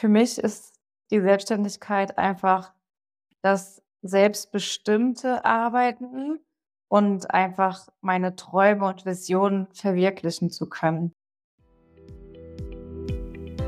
[0.00, 0.76] Für mich ist
[1.10, 2.72] die Selbstständigkeit einfach
[3.42, 6.40] das selbstbestimmte Arbeiten
[6.88, 11.12] und einfach meine Träume und Visionen verwirklichen zu können.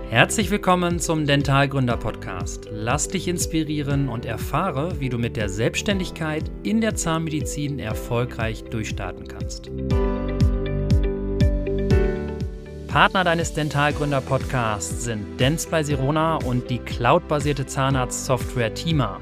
[0.09, 2.67] Herzlich willkommen zum Dentalgründer Podcast.
[2.71, 9.29] Lass dich inspirieren und erfahre, wie du mit der Selbstständigkeit in der Zahnmedizin erfolgreich durchstarten
[9.29, 9.71] kannst.
[12.93, 19.19] Partner deines Dentalgründer-Podcasts sind Dents bei Sirona und die cloudbasierte Zahnarztsoftware Tima.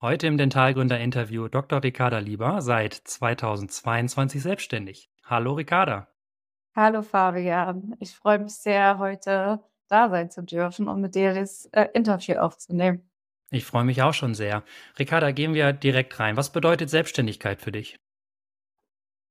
[0.00, 1.82] Heute im Dentalgründer-Interview Dr.
[1.82, 5.10] Ricarda Lieber, seit 2022 selbstständig.
[5.22, 6.08] Hallo Ricarda.
[6.74, 11.66] Hallo Fabian, ich freue mich sehr, heute da sein zu dürfen und mit dir das
[11.72, 13.10] äh, Interview aufzunehmen.
[13.50, 14.62] Ich freue mich auch schon sehr.
[14.98, 16.38] Ricarda, gehen wir direkt rein.
[16.38, 17.98] Was bedeutet Selbstständigkeit für dich?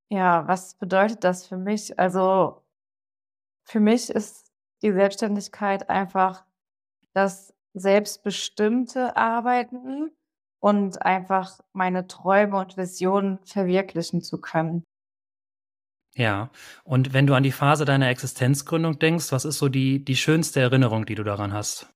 [0.10, 2.00] Ja, was bedeutet das für mich?
[2.00, 2.62] Also,
[3.66, 6.46] für mich ist die Selbstständigkeit einfach
[7.14, 10.12] das selbstbestimmte Arbeiten
[10.60, 14.84] und einfach meine Träume und Visionen verwirklichen zu können.
[16.16, 16.50] Ja,
[16.84, 20.60] und wenn du an die Phase deiner Existenzgründung denkst, was ist so die die schönste
[20.60, 21.88] Erinnerung, die du daran hast?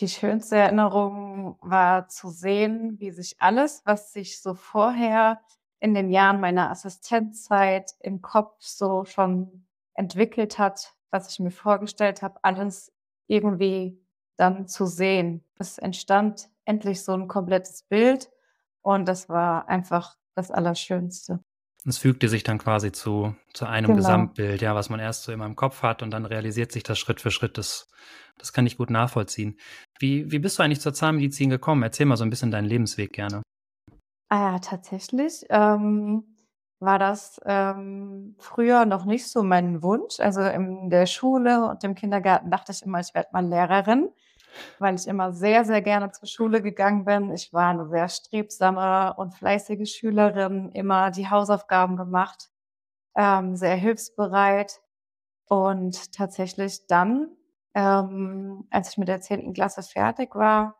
[0.00, 5.40] Die schönste Erinnerung war zu sehen, wie sich alles, was sich so vorher
[5.82, 12.22] in den Jahren meiner Assistenzzeit im Kopf so schon entwickelt hat, was ich mir vorgestellt
[12.22, 12.92] habe, alles
[13.26, 14.00] irgendwie
[14.36, 15.44] dann zu sehen.
[15.58, 18.30] Es entstand endlich so ein komplettes Bild
[18.82, 21.40] und das war einfach das Allerschönste.
[21.84, 23.98] Es fügte sich dann quasi zu zu einem Genau.
[23.98, 27.00] Gesamtbild, ja, was man erst so immer im Kopf hat und dann realisiert sich das
[27.00, 27.58] Schritt für Schritt.
[27.58, 27.88] Das
[28.38, 29.58] das kann ich gut nachvollziehen.
[29.98, 31.82] Wie wie bist du eigentlich zur Zahnmedizin gekommen?
[31.82, 33.42] Erzähl mal so ein bisschen deinen Lebensweg gerne.
[34.34, 36.24] Ah ja, tatsächlich, ähm,
[36.80, 40.18] war das, ähm, früher noch nicht so mein Wunsch.
[40.20, 44.08] Also, in der Schule und im Kindergarten dachte ich immer, ich werde mal Lehrerin,
[44.78, 47.30] weil ich immer sehr, sehr gerne zur Schule gegangen bin.
[47.32, 52.50] Ich war eine sehr strebsame und fleißige Schülerin, immer die Hausaufgaben gemacht,
[53.16, 54.80] ähm, sehr hilfsbereit.
[55.48, 57.28] Und tatsächlich dann,
[57.74, 60.76] ähm, als ich mit der zehnten Klasse fertig war,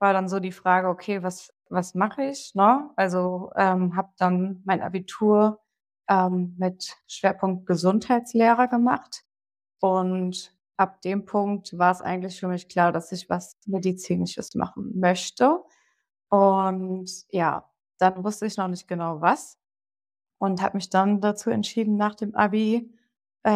[0.00, 2.90] war dann so die Frage: „Okay, was was mache ich?“, ne?
[2.96, 5.60] Also, ähm, habe dann mein Abitur,
[6.08, 9.24] ähm, mit Schwerpunkt Gesundheitslehre gemacht
[9.80, 14.98] und ab dem Punkt war es eigentlich für mich klar, dass ich was Medizinisches machen
[15.00, 15.60] möchte.
[16.30, 19.58] Und ja, dann wusste ich noch nicht genau was
[20.38, 22.92] und habe mich dann dazu entschieden, nach dem Abi,
[23.44, 23.50] äh,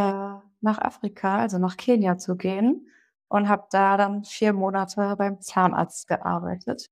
[0.60, 2.88] nach Afrika, also nach Kenia zu gehen
[3.28, 6.90] und habe da dann 4 Monate beim Zahnarzt gearbeitet,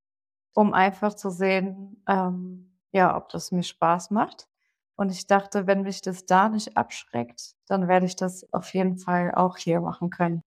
[0.57, 4.49] um einfach zu sehen, ähm, ja, ob das mir Spaß macht.
[4.97, 8.97] Und ich dachte, wenn mich das da nicht abschreckt, dann werde ich das auf jeden
[8.97, 10.43] Fall auch hier machen können.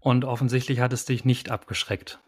[0.00, 2.20] Und offensichtlich hat es dich nicht abgeschreckt.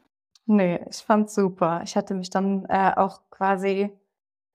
[0.44, 1.80] Ne, ich fand's super.
[1.84, 3.90] Ich hatte mich dann, äh, auch quasi,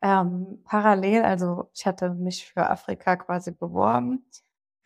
[0.01, 4.23] ähm, parallel also, ich hatte mich für Afrika quasi beworben,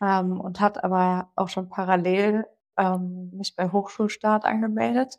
[0.00, 2.46] ähm, und hatte aber auch schon parallel,
[2.78, 5.18] ähm, mich bei Hochschulstart angemeldet.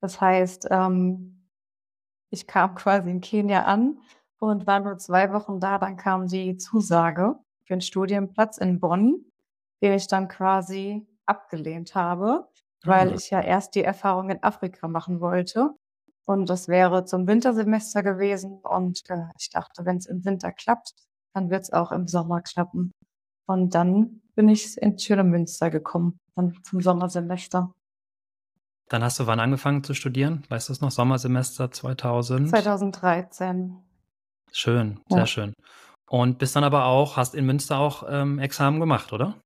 [0.00, 1.35] Das heißt, ähm,
[2.30, 3.98] ich kam quasi in Kenia an
[4.38, 9.24] und war nur 2 Wochen da, dann kam die Zusage für 'n Studienplatz in Bonn,
[9.82, 12.48] den ich dann quasi abgelehnt habe,
[12.84, 13.14] weil Ah.
[13.14, 15.70] ich ja erst die Erfahrung in Afrika machen wollte.
[16.26, 20.94] Und das wäre zum Wintersemester gewesen und, äh, ich dachte, wenn's im Winter klappt,
[21.34, 22.92] dann wird's auch im Sommer klappen.
[23.46, 27.74] Und dann bin ich in Schönemunster gekommen, dann zum Sommersemester.
[28.88, 30.44] Dann hast du wann angefangen zu studieren?
[30.48, 30.92] Weißt du's noch?
[30.92, 32.48] Sommersemester 2000?
[32.50, 33.82] 2013.
[34.52, 35.26] Schön, sehr Ja.
[35.26, 35.54] schön.
[36.08, 39.36] Und bist dann aber auch hast in Münster auch, ähm, Examen gemacht, oder?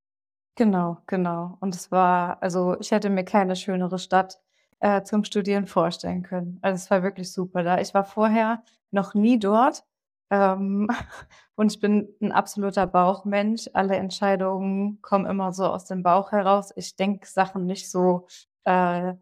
[0.56, 1.56] Genau, genau.
[1.60, 4.38] Und es war also, ich hätte mir keine schönere Stadt,
[4.80, 6.58] äh, zum Studieren vorstellen können.
[6.62, 7.80] Also, es war wirklich super da.
[7.80, 9.84] Ich war vorher noch nie dort,
[10.30, 10.88] ähm,
[11.56, 13.70] und ich bin 'n absoluter Bauchmensch.
[13.72, 16.72] Alle Entscheidungen kommen immer so aus dem Bauch heraus.
[16.76, 18.26] Ich denke Sachen nicht so,
[18.64, 19.14] äh,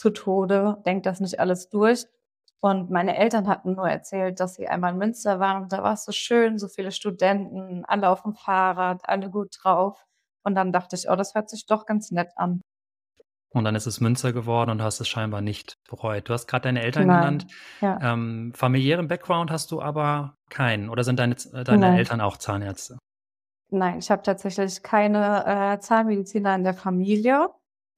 [0.00, 2.06] zu Tode, denke das nicht alles durch.
[2.60, 6.04] Und meine Eltern hatten nur erzählt, dass sie einmal in Münster waren und da war's
[6.04, 10.04] so schön, so viele Studenten, alle auf'm Fahrrad, alle gut drauf.
[10.44, 12.60] Und dann dachte ich: „Oh, das hört sich doch ganz nett an.“
[13.52, 16.28] Und dann ist es Münster geworden und hast es scheinbar nicht bereut.
[16.28, 17.46] Du hast grad deine Eltern genannt.
[17.46, 18.00] Nein, ja.
[18.00, 21.92] Ähm, familiären Background hast du aber keinen oder sind deine äh, deine Nein.
[21.92, 22.98] Eltern auch Zahnärzte?
[23.72, 25.44] Nein, ich habe tatsächlich keine,
[25.76, 27.50] äh, Zahnmediziner in der Familie,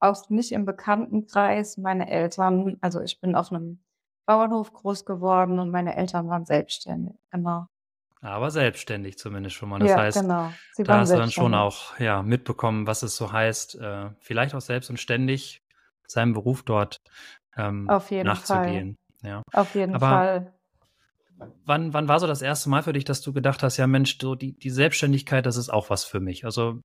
[0.02, 1.76] auch nicht im Bekanntenkreis.
[1.78, 3.82] Meine Eltern also, ich bin auf 'nem
[4.26, 7.66] Bauernhof groß geworden und meine Eltern waren selbstständig, genau.
[8.20, 9.78] Aber selbstständig zumindest schon mal.
[9.80, 10.58] Das Ja, heißt, genau.
[10.84, 14.60] Da hast du dann schon auch, ja, mitbekommen, was es so heißt, äh, vielleicht auch
[14.62, 15.60] selbst und ständig
[16.08, 16.98] seinem Beruf dort,
[17.56, 18.82] ähm, Auf jeden Fall.
[18.82, 19.42] nachzugehen, ja.
[19.52, 20.54] Auf jeden Aber Fall.
[21.64, 24.18] wann wann war so das erste Mal für dich, dass du gedacht hast: „Ja Mensch,
[24.20, 26.80] so die die Selbstständigkeit, das ist auch was für mich?“ Also,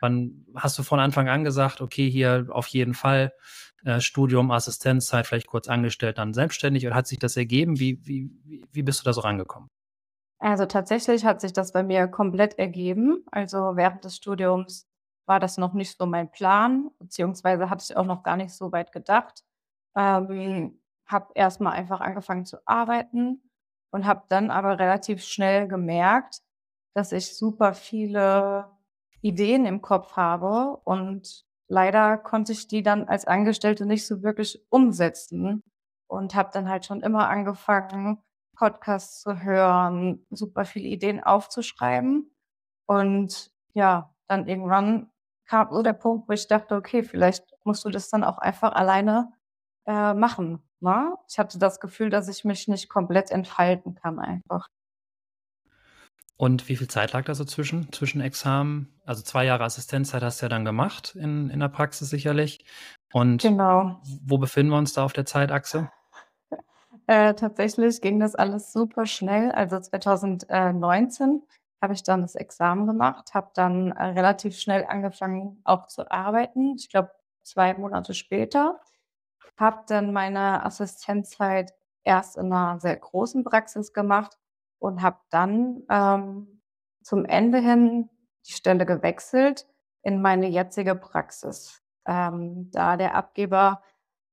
[0.00, 3.32] wann hast du von Anfang an gesagt: „Okay, hier auf jeden Fall,
[3.84, 7.78] äh, Studium, Assistenzzeit, vielleicht kurz angestellt, dann selbstständig“ oder hat sich das ergeben?
[7.80, 8.30] Wie wie
[8.72, 9.68] wie bist du da so rangekommen?
[10.40, 13.24] Also, tatsächlich hat sich das bei mir komplett ergeben.
[13.32, 14.88] Also, während des Studiums
[15.26, 18.70] war das noch nicht so mein Plan, beziehungsweise hatte ich auch noch gar nicht so
[18.72, 19.44] weit gedacht.
[19.96, 23.42] Ähm, habe erst mal einfach angefangen zu arbeiten
[23.90, 26.40] und habe dann aber relativ schnell gemerkt,
[26.94, 28.70] dass ich super viele
[29.22, 34.60] Ideen im Kopf habe und leider konnte ich die dann als Angestellte nicht so wirklich
[34.70, 35.62] umsetzen
[36.08, 38.18] und habe dann halt schon immer angefangen,
[38.56, 42.30] Podcasts zu hören, super viele Ideen aufzuschreiben.
[42.86, 45.10] Und ja, dann irgendwann
[45.46, 48.72] kam so der Punkt, wo ich dachte: „Okay, vielleicht musst du das dann auch einfach
[48.72, 49.32] alleine,
[49.86, 51.14] äh, machen“, ne?
[51.28, 54.68] Ich hatte das Gefühl, dass ich mich nicht komplett entfalten kann einfach.
[56.40, 58.94] Und wie viel Zeit lag da so zwischen zwischen Examen?
[59.04, 62.64] Also 2 Jahre Assistenzzeit hast du ja dann gemacht in in der Praxis sicherlich.
[63.10, 64.00] Und Genau.
[64.02, 65.90] wo befinden wir uns da auf der Zeitachse?
[67.08, 69.50] Äh, tatsächlich ging das alles super schnell.
[69.52, 71.42] Also 2019
[71.82, 76.74] habe ich dann das Examen gemacht, habe dann, äh, relativ schnell angefangen auch zu arbeiten.
[76.76, 77.10] Ich glaube
[77.44, 78.80] 2 Monate später.
[79.58, 81.72] Habe dann meine Assistenzzeit
[82.04, 84.38] erst in 'ner sehr großen Praxis gemacht
[84.78, 86.62] und habe dann, ähm,
[87.02, 88.08] zum Ende hin
[88.46, 89.66] die Stelle gewechselt
[90.02, 93.82] in meine jetzige Praxis, ähm, da der Abgeber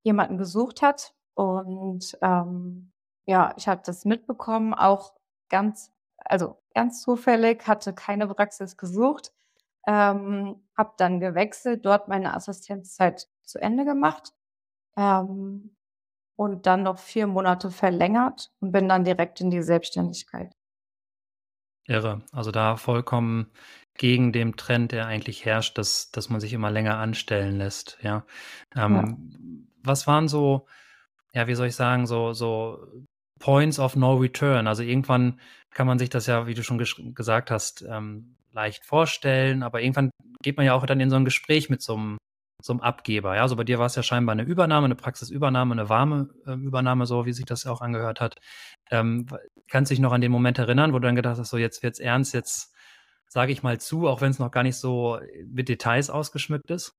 [0.03, 2.91] jemanden gesucht hat und, ähm,
[3.25, 5.13] ja, ich habe das mitbekommen, auch
[5.49, 9.33] ganz also, ganz zufällig, hatte keine Praxis gesucht,
[9.87, 14.33] ähm, habe dann gewechselt, dort meine Assistenzzeit zu Ende gemacht,
[14.97, 15.74] ähm,
[16.37, 20.53] und dann noch 4 Monate verlängert und bin dann direkt in die Selbstständigkeit.
[21.87, 22.21] Irre.
[22.31, 23.51] Also, da vollkommen
[23.97, 28.25] gegen dem Trend, der eigentlich herrscht, dass dass man sich immer länger anstellen lässt, ja.
[28.87, 29.05] Ja.
[29.05, 30.67] Ähm, was waren so,
[31.33, 32.87] ja, wie soll ich sagen, so so
[33.39, 34.67] Points of no return?
[34.67, 35.39] Also, irgendwann
[35.71, 36.79] kann man sich das ja, wie du schon
[37.15, 40.11] gesagt hast, ähm, leicht vorstellen, aber irgendwann
[40.43, 42.17] geht man ja auch dann in so 'n Gespräch mit so 'm
[42.65, 43.41] so 'm Abgeber, ja?
[43.43, 47.25] Also, bei dir war's ja scheinbar 'ne Übernahme, 'ne Praxisübernahme, 'ne warme, ähm, Übernahme, so
[47.25, 48.37] wie sich das ja auch angehört hat.
[48.91, 49.27] Ähm,
[49.69, 51.99] kannst dich noch an den Moment erinnern, wo du dann gedacht hast: „So, jetzt wird's
[51.99, 52.73] ernst, jetzt
[53.29, 56.93] sage ich mal zu“, auch wenn's noch gar nicht so mit Details ausgeschmückt ist?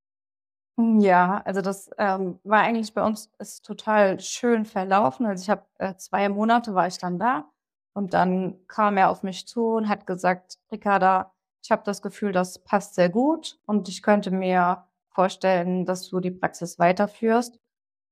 [0.78, 5.24] Hm, ja, also das, ähm, war eigentlich bei uns ist total schön verlaufen.
[5.24, 7.48] Also, ich habe, äh 2 Monate war ich dann da
[7.94, 11.32] und dann kam er auf mich zu und hat gesagt: „Ricarda,
[11.64, 14.84] ich habe das Gefühl, das passt sehr gut und ich könnte mir
[15.16, 17.60] vorstellen, dass du die Praxis weiterführst.“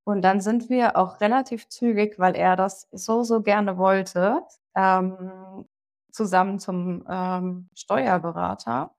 [0.06, 4.40] Und dann sind wir auch relativ zügig, weil er das so, so gerne wollte,
[4.76, 5.66] ähm,
[6.12, 8.92] zusammen zum, ähm, Steuerberater.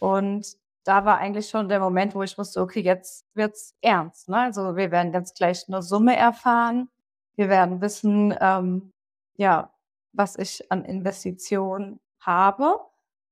[0.00, 4.38] Und da war eigentlich schon der Moment, wo ich wusste: „Okay, jetzt wird's ernst“, ne?
[4.40, 6.90] Also, wir werden jetzt gleich 'ne Summe erfahren.
[7.36, 8.92] Wir werden wissen, ähm,
[9.38, 9.72] ja,
[10.14, 12.80] was ich an Investitionen habe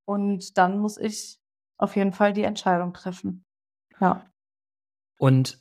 [0.07, 1.41] und dann muss ich
[1.79, 3.45] auf jeden Fall die Entscheidung treffen.
[4.01, 4.23] Ja.
[5.19, 5.59] Und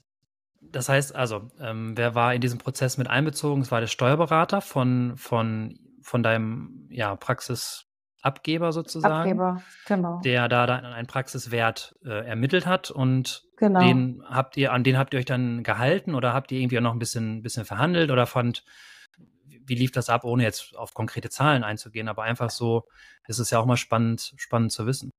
[0.62, 3.62] das heißt also, ähm, wer war in diesem Prozess mit einbezogen?
[3.62, 10.22] Es war der Steuerberater von von von deinem, ja, Praxisabgeber sozusagen, Abgeber, genau.
[10.22, 13.80] der da dann einen Praxiswert, äh, ermittelt hat und Genau.
[13.80, 16.84] den habt ihr an den habt ihr euch dann gehalten oder habt ihr irgendwie auch
[16.84, 18.64] noch 'n bisschen bisschen verhandelt oder fand
[19.66, 22.88] wie lief das ab, ohne jetzt auf konkrete Zahlen einzugehen, aber einfach so
[23.28, 25.12] es ist ja auch mal spannend spannend zu wissen.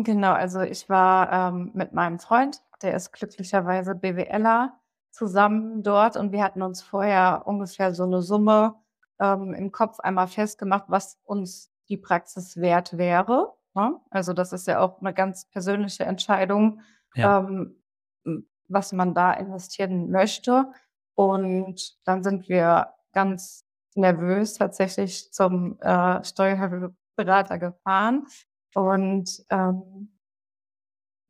[0.00, 4.78] Genau, also ich war, ähm, mit meinem Freund, der ist glücklicherweise BWLer,
[5.10, 8.76] zusammen dort und wir hatten uns vorher ungefähr so 'ne Summe,
[9.18, 14.00] ähm, im Kopf einmal festgemacht, was uns die Praxis wert wäre, ne?
[14.10, 16.80] Also, das ist ja auch 'ne ganz persönliche Entscheidung,
[17.14, 17.38] Ja.
[17.40, 17.82] ähm,
[18.24, 20.70] hm, was man da investieren möchte.
[21.16, 23.64] Und dann sind wir ganz
[23.96, 28.26] nervös tatsächlich zum, äh, Steuerberater gefahren
[28.74, 30.10] und, ähm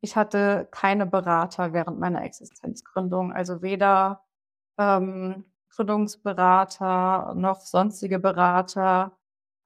[0.01, 4.23] ich hatte keine Berater während meiner Existenzgründung, also weder,
[4.77, 9.17] ähm, Gründungsberater noch sonstige Berater.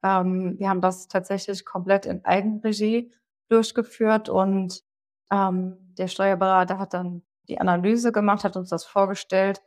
[0.02, 3.12] Ähm, wir haben das tatsächlich komplett in Eigenregie
[3.48, 4.82] durchgeführt und,
[5.30, 9.62] ähm, der Steuerberater hat dann die Analyse gemacht, hat uns das vorgestellt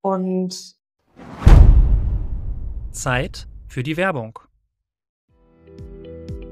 [0.00, 0.76] und
[2.92, 4.38] Zeit für die Werbung.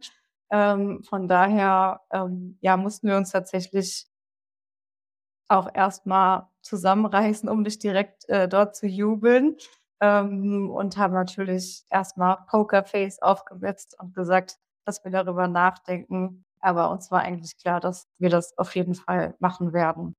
[0.49, 4.07] Ähm, von daher, ähm, ja, mussten wir uns tatsächlich
[5.47, 9.57] auch erstmal zusammenreißen, um nicht direkt äh, dort zu jubeln.
[10.01, 16.43] Ähm, und haben natürlich erstmal Pokerface aufgesetzt und gesagt, dass wir darüber nachdenken.
[16.59, 20.15] Aber uns war eigentlich klar, dass wir das auf jeden Fall machen werden.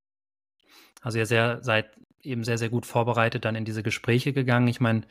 [1.01, 4.67] Also ihr seid eben sehr, sehr gut vorbereitet dann in diese Gespräche gegangen.
[4.67, 5.03] Ich meine,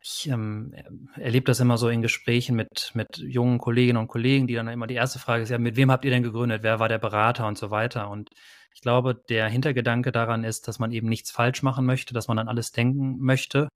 [0.00, 0.74] ich ähm,
[1.16, 4.86] erlebe das immer so in Gesprächen mit, mit jungen Kolleginnen und Kollegen, die dann immer
[4.86, 6.62] die erste Frage ist, ja, mit wem habt ihr denn gegründet?
[6.62, 8.10] Wer war der Berater und so weiter?
[8.10, 8.28] Und
[8.74, 12.38] ich glaube, der Hintergedanke daran ist, dass man eben nichts falsch machen möchte, dass man
[12.38, 13.68] an alles denken möchte,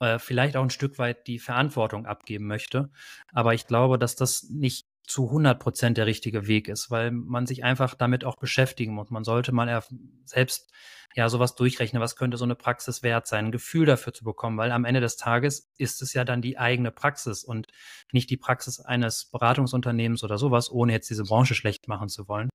[0.00, 2.90] äh, vielleicht auch ein Stück weit die Verantwortung abgeben möchte.
[3.32, 7.46] Aber ich glaube, dass das nicht zu 100 Prozent der richtige Weg ist, weil man
[7.46, 9.10] sich einfach damit auch beschäftigen muss.
[9.10, 9.82] Man sollte mal
[10.26, 10.70] selbst
[11.14, 14.58] ja sowas durchrechnen, was könnte so eine Praxis wert sein, ein Gefühl dafür zu bekommen,
[14.58, 17.68] weil am Ende des Tages ist es ja dann die eigene Praxis und
[18.12, 22.50] nicht die Praxis eines Beratungsunternehmens oder sowas, ohne jetzt diese Branche schlecht machen zu wollen.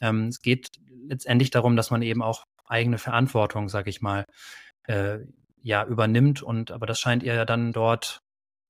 [0.00, 0.68] Ähm, es geht
[1.08, 4.24] letztendlich darum, dass man eben auch eigene Verantwortung, sag ich mal,
[4.88, 5.18] äh,
[5.62, 8.23] ja, übernimmt und aber das scheint ihr ja dann dort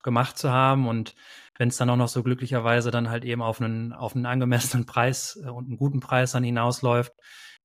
[0.04, 1.16] gemacht zu haben und
[1.58, 4.86] wenn es dann auch noch so glücklicherweise dann halt eben auf einen, auf einen angemessenen
[4.86, 7.12] Preis äh, und einen guten Preis dann hinausläuft,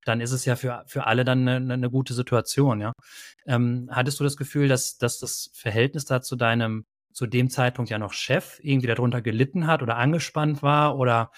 [0.04, 2.92] dann ist es ja für, für alle dann eine, eine gute Situation, ja.
[3.46, 7.90] Ähm, hattest du das Gefühl, dass, dass das Verhältnis da zu deinem, zu dem Zeitpunkt
[7.90, 11.30] ja noch Chef irgendwie darunter gelitten hat oder angespannt war oder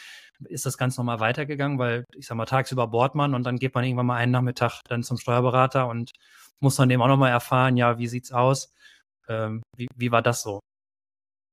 [0.49, 1.79] ist das ganz normal weitergegangen?
[1.79, 4.81] Weil ich sag mal, tagsüber bohrt man und dann geht man irgendwann mal einen Nachmittag
[4.89, 6.13] dann zum Steuerberater und
[6.61, 8.73] muss dann eben auch nochmal erfahren, ja, wie sieht's aus?
[9.29, 10.61] Ähm, wie, wie war das so?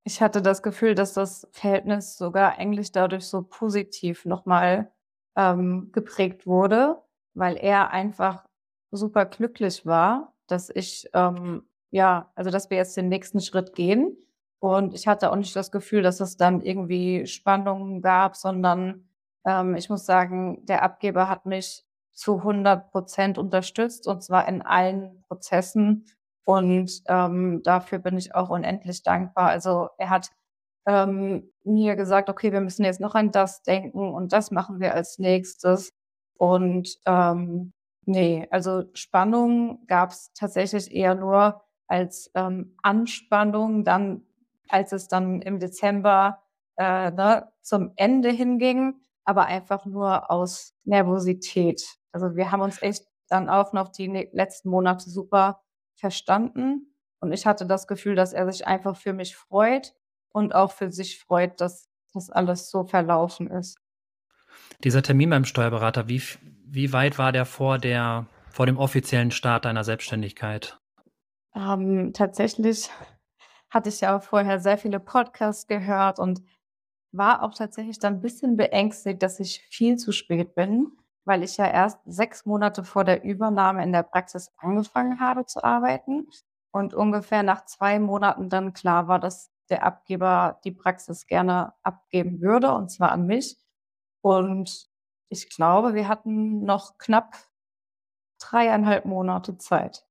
[0.03, 4.91] Ich hatte das Gefühl, dass das Verhältnis sogar eigentlich dadurch so positiv nochmal
[5.35, 7.01] ähm, geprägt wurde,
[7.33, 8.45] weil er einfach
[8.91, 14.17] super glücklich war, dass ich, ähm, ja, also dass wir jetzt den nächsten Schritt gehen.
[14.59, 19.09] Und ich hatte auch nicht das Gefühl, dass es dann irgendwie Spannungen gab, sondern
[19.45, 24.61] ähm, ich muss sagen, der Abgeber hat mich zu 100 Prozent unterstützt und zwar in
[24.61, 26.05] allen Prozessen.
[26.45, 29.49] Und ähm, dafür bin ich auch unendlich dankbar.
[29.49, 30.31] Also er hat
[30.87, 34.95] ähm, mir gesagt, okay, wir müssen jetzt noch an das denken und das machen wir
[34.95, 35.93] als nächstes.
[36.37, 37.73] Und ähm,
[38.05, 44.23] nee, also Spannung gab es tatsächlich eher nur als ähm, Anspannung, dann
[44.69, 46.43] als es dann im Dezember
[46.77, 51.83] äh, ne, zum Ende hinging, aber einfach nur aus Nervosität.
[52.11, 55.61] Also wir haben uns echt dann auch noch die letzten Monate super
[55.99, 56.93] verstanden.
[57.19, 59.93] Und ich hatte das Gefühl, dass er sich einfach für mich freut
[60.31, 63.77] und auch für sich freut, dass das alles so verlaufen ist.
[64.83, 66.21] Dieser Termin beim Steuerberater, wie,
[66.65, 70.79] wie weit war der vor, der vor dem offiziellen Start deiner Selbstständigkeit?
[71.55, 72.89] Ähm, tatsächlich
[73.69, 76.41] hatte ich ja auch vorher sehr viele Podcasts gehört und
[77.11, 80.91] war auch tatsächlich dann ein bisschen beängstigt, dass ich viel zu spät bin
[81.29, 85.63] weil ich ja erst sechs Monate vor der Übernahme in der Praxis angefangen habe zu
[85.63, 86.27] arbeiten
[86.71, 92.41] und ungefähr nach zwei Monaten dann klar war, dass der Abgeber die Praxis gerne abgeben
[92.41, 93.57] würde, und zwar an mich.
[94.21, 94.89] Und
[95.29, 97.35] ich glaube, wir hatten noch knapp
[98.39, 100.08] dreieinhalb Monate Zeit.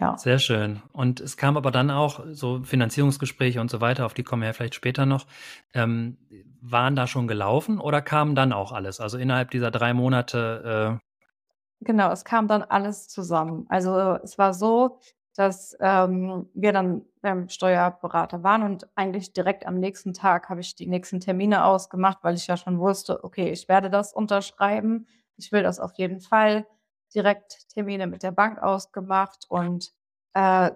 [0.00, 0.16] Ja.
[0.16, 0.80] Sehr schön.
[0.92, 4.46] Und es kam aber dann auch so Finanzierungsgespräche und so weiter, auf die kommen wir
[4.46, 5.26] ja vielleicht später noch.
[5.74, 6.16] Ähm,
[6.62, 9.00] waren da schon gelaufen oder kam dann auch alles?
[9.00, 10.98] Also innerhalb dieser drei Monate.
[11.00, 13.66] Äh genau, es kam dann alles zusammen.
[13.68, 14.98] Also es war so,
[15.36, 20.74] dass ähm, wir dann beim Steuerberater waren und eigentlich direkt am nächsten Tag habe ich
[20.74, 25.06] die nächsten Termine ausgemacht, weil ich ja schon wusste, okay, ich werde das unterschreiben.
[25.36, 26.66] Ich will das auf jeden Fall
[27.14, 29.92] direkt Termine mit der Bank ausgemacht und
[30.34, 30.70] äh,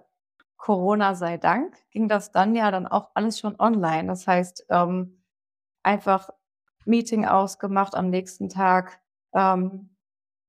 [0.58, 4.08] Corona sei Dank ging das dann ja dann auch alles schon online.
[4.08, 5.22] Das heißt, ähm,
[5.84, 6.30] einfach
[6.86, 9.00] Meeting ausgemacht am nächsten Tag,
[9.34, 9.96] ähm,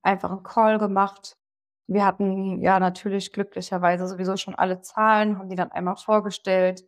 [0.04, 1.38] einfach 'n Call gemacht.
[1.88, 6.86] Wir hatten ja natürlich glücklicherweise sowieso schon alle Zahlen, haben die dann einmal vorgestellt.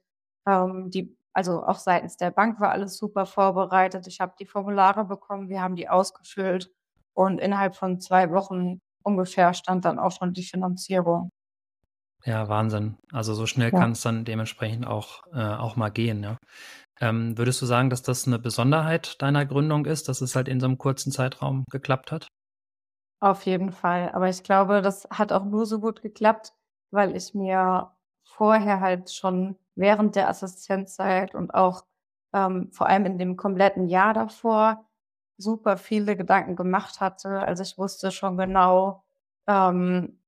[0.47, 4.07] Ähm, die also auch seitens der Bank war alles super vorbereitet.
[4.07, 6.71] Ich habe die Formulare bekommen, wir haben die ausgefüllt
[7.13, 11.31] und innerhalb von 2 Wochen ungefähr stand dann auch schon die Finanzierung.
[12.25, 12.97] Ja, Wahnsinn.
[13.11, 13.87] Also, so schnell Ja.
[13.87, 16.37] kann's dann dementsprechend auch äh, auch mal gehen, ja.
[16.99, 20.59] Ähm, würdest du sagen, dass das 'ne Besonderheit deiner Gründung ist, dass es halt in
[20.59, 22.27] so 'nem kurzen Zeitraum geklappt hat?
[23.21, 24.11] Auf jeden Fall.
[24.13, 26.53] Aber ich glaube, das hat auch nur so gut geklappt,
[26.91, 27.91] weil ich mir
[28.23, 31.85] vorher halt schon während der Assistenzzeit und auch,
[32.33, 34.85] ähm, vor allem in dem kompletten Jahr davor
[35.37, 37.39] super viele Gedanken gemacht hatte.
[37.41, 39.03] Also, ich wusste schon genau,
[39.47, 40.19] ähm,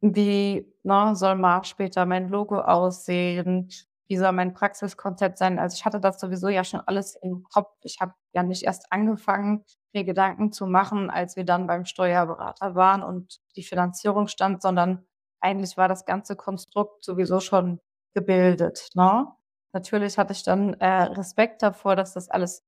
[0.00, 3.70] wie, ne, soll mal später mein Logo aussehen?
[4.08, 5.58] Wie soll mein Praxiskonzept sein?
[5.58, 7.72] Also, ich hatte das sowieso ja schon alles im Kopf.
[7.82, 12.74] Ich habe ja nicht erst angefangen, mir Gedanken zu machen, als wir dann beim Steuerberater
[12.74, 15.06] waren und die Finanzierung stand, sondern
[15.40, 17.80] eigentlich war das ganze Konstrukt sowieso schon
[18.14, 19.26] gebildet, ne?
[19.72, 22.64] Natürlich hatte ich dann, äh, Respekt davor, dass das alles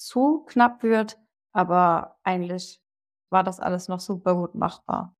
[0.00, 1.18] zu knapp wird,
[1.52, 2.82] aber eigentlich
[3.30, 5.14] war das alles noch super gut machbar.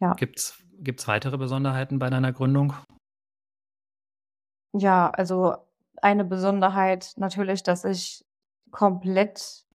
[0.00, 0.14] Ja.
[0.14, 2.74] Gibt's gibt's weitere Besonderheiten bei deiner Gründung?
[4.72, 5.56] Ja, also
[6.00, 8.24] eine Besonderheit natürlich, dass ich
[8.70, 9.66] komplett,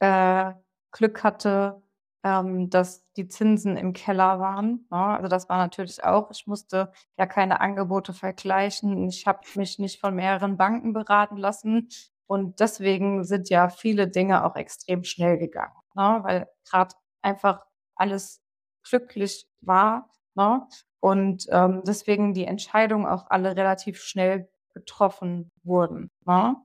[0.00, 0.52] äh,
[0.92, 1.82] Glück hatte,
[2.24, 4.96] ähm, dass die Zinsen im Keller waren, ne?
[4.96, 9.08] Also, das war natürlich auch ich musste ja keine Angebote vergleichen.
[9.08, 11.88] Ich habe mich nicht von mehreren Banken beraten lassen
[12.26, 17.64] und deswegen sind ja viele Dinge auch extrem schnell gegangen, ne, weil grad einfach
[17.96, 18.42] alles
[18.88, 20.66] glücklich war, ne,
[21.00, 26.56] und, ähm, deswegen die Entscheidungen auch alle relativ schnell getroffen wurden, ne?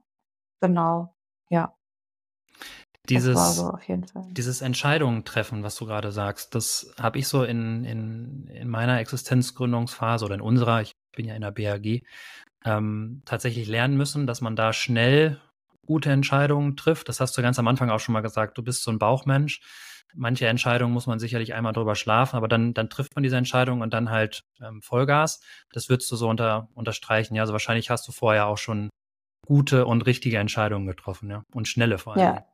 [0.62, 1.16] Genau,
[1.50, 1.76] ja.
[3.34, 4.38] War so Dieses auf jeden Fall.
[4.38, 9.00] dieses Entscheidungen treffen, was du grade sagst, das habe ich so in in in meiner
[9.00, 12.04] Existenzgründungsphase oder in unserer ich bin ja in der BAG,
[12.66, 15.42] ähm, tatsächlich lernen müssen, dass man da schnell
[15.90, 17.10] gute Entscheidungen trifft.
[17.10, 18.58] Das hast du ganz am Anfang auch schon mal gesagt.
[18.60, 19.62] Du bist so 'n Bauchmensch.
[20.16, 23.82] Manche Entscheidungen muss man sicherlich einmal drüber schlafen, aber dann dann trifft man diese Entscheidung
[23.82, 25.42] und dann halt, ähm, Vollgas.
[25.74, 27.44] Das würdest du so unter unterstreichen, ja?
[27.44, 28.90] Also, wahrscheinlich hast du vorher auch schon
[29.48, 31.44] gute und richtige Entscheidungen getroffen, ja?
[31.54, 32.40] Und schnelle vor Dingen.
[32.40, 32.46] Ja,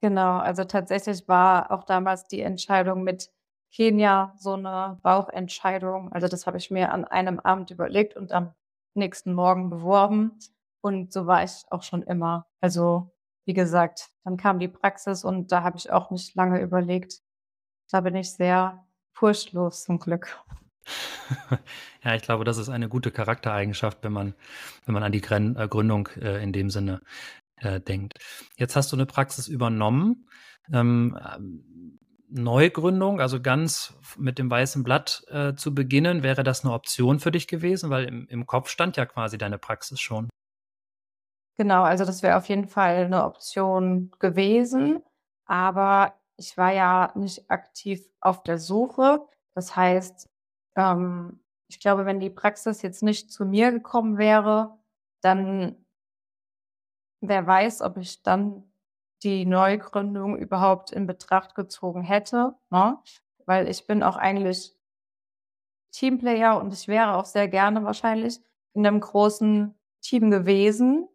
[0.00, 0.38] genau.
[0.38, 3.30] Also, tatsächlich war auch damals die Entscheidung mit
[3.72, 6.12] Kenia so 'ne Bauchentscheidung.
[6.12, 8.54] Also, das habe ich mir an einem Abend überlegt und am
[8.94, 10.38] nächsten Morgen beworben
[10.88, 12.46] und so war ich auch schon immer.
[12.60, 13.12] Also,
[13.46, 17.20] wie gesagt, dann kam die Praxis und da habe ich auch nicht lange überlegt.
[17.92, 20.38] Da bin ich sehr furchtlos zum Glück.
[22.04, 24.34] Ja, ich glaube, das ist eine gute Charaktereigenschaft, wenn man
[24.86, 27.02] wenn man an die Gren äh, Gründung, äh, in dem Sinne,
[27.56, 28.14] äh, denkt.
[28.58, 30.28] Jetzt hast du 'ne Praxis übernommen.
[30.72, 31.98] Ähm, ähm,
[32.30, 37.32] Neugründung, also ganz mit dem weißen Blatt, äh, zu beginnen, wäre das 'ne Option für
[37.32, 37.90] dich gewesen?
[37.90, 40.28] Weil im im Kopf stand ja quasi deine Praxis schon.
[41.60, 45.02] Genau, also das wäre auf jeden Fall 'ne Option gewesen,
[45.46, 49.26] aber ich war ja nicht aktiv auf der Suche.
[49.56, 50.28] Das heißt,
[50.76, 54.78] ähm, ich glaube, wenn die Praxis jetzt nicht zu mir gekommen wäre,
[55.20, 55.84] dann
[57.22, 58.62] wer weiß, ob ich dann
[59.24, 62.98] die Neugründung überhaupt in Betracht gezogen hätte, ne?
[63.46, 64.72] Weil ich bin auch eigentlich
[65.94, 68.40] Teamplayer und ich wäre auch sehr gerne wahrscheinlich
[68.74, 71.08] in 'nem großen Team gewesen,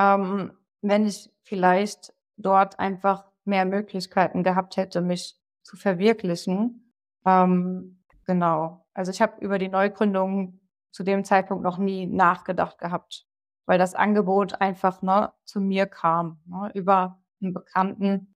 [0.00, 6.94] ähm, wenn ich vielleicht dort einfach mehr Möglichkeiten gehabt hätte, mich zu verwirklichen.
[7.26, 8.86] Ähm, genau.
[8.94, 10.60] Also, ich habe über die Neugründung
[10.90, 13.26] zu dem Zeitpunkt noch nie nachgedacht gehabt,
[13.66, 18.34] weil das Angebot einfach, ne, zu mir kam, ne, über 'n Bekannten.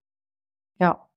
[0.79, 1.09] Ja.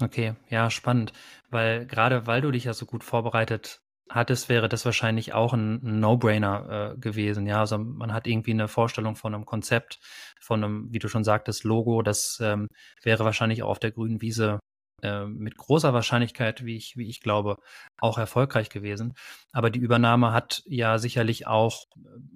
[0.00, 1.12] Okay, ja, spannend,
[1.50, 5.80] weil grade weil du dich ja so gut vorbereitet hattest, wäre das wahrscheinlich auch 'n
[5.84, 7.60] 'n No-Brainer, äh, gewesen, ja?
[7.60, 10.00] Also, man hat irgendwie 'ne Vorstellung von 'nem Konzept,
[10.40, 12.02] von 'nem, wie du schon sagtest, Logo.
[12.02, 12.68] Das, ähm,
[13.02, 14.60] wäre wahrscheinlich auch auf der grünen Wiese,
[15.02, 17.56] ähm, mit großer Wahrscheinlichkeit, wie ich wie ich glaube,
[18.00, 19.14] auch erfolgreich gewesen.
[19.52, 21.84] Aber die Übernahme hat ja sicherlich auch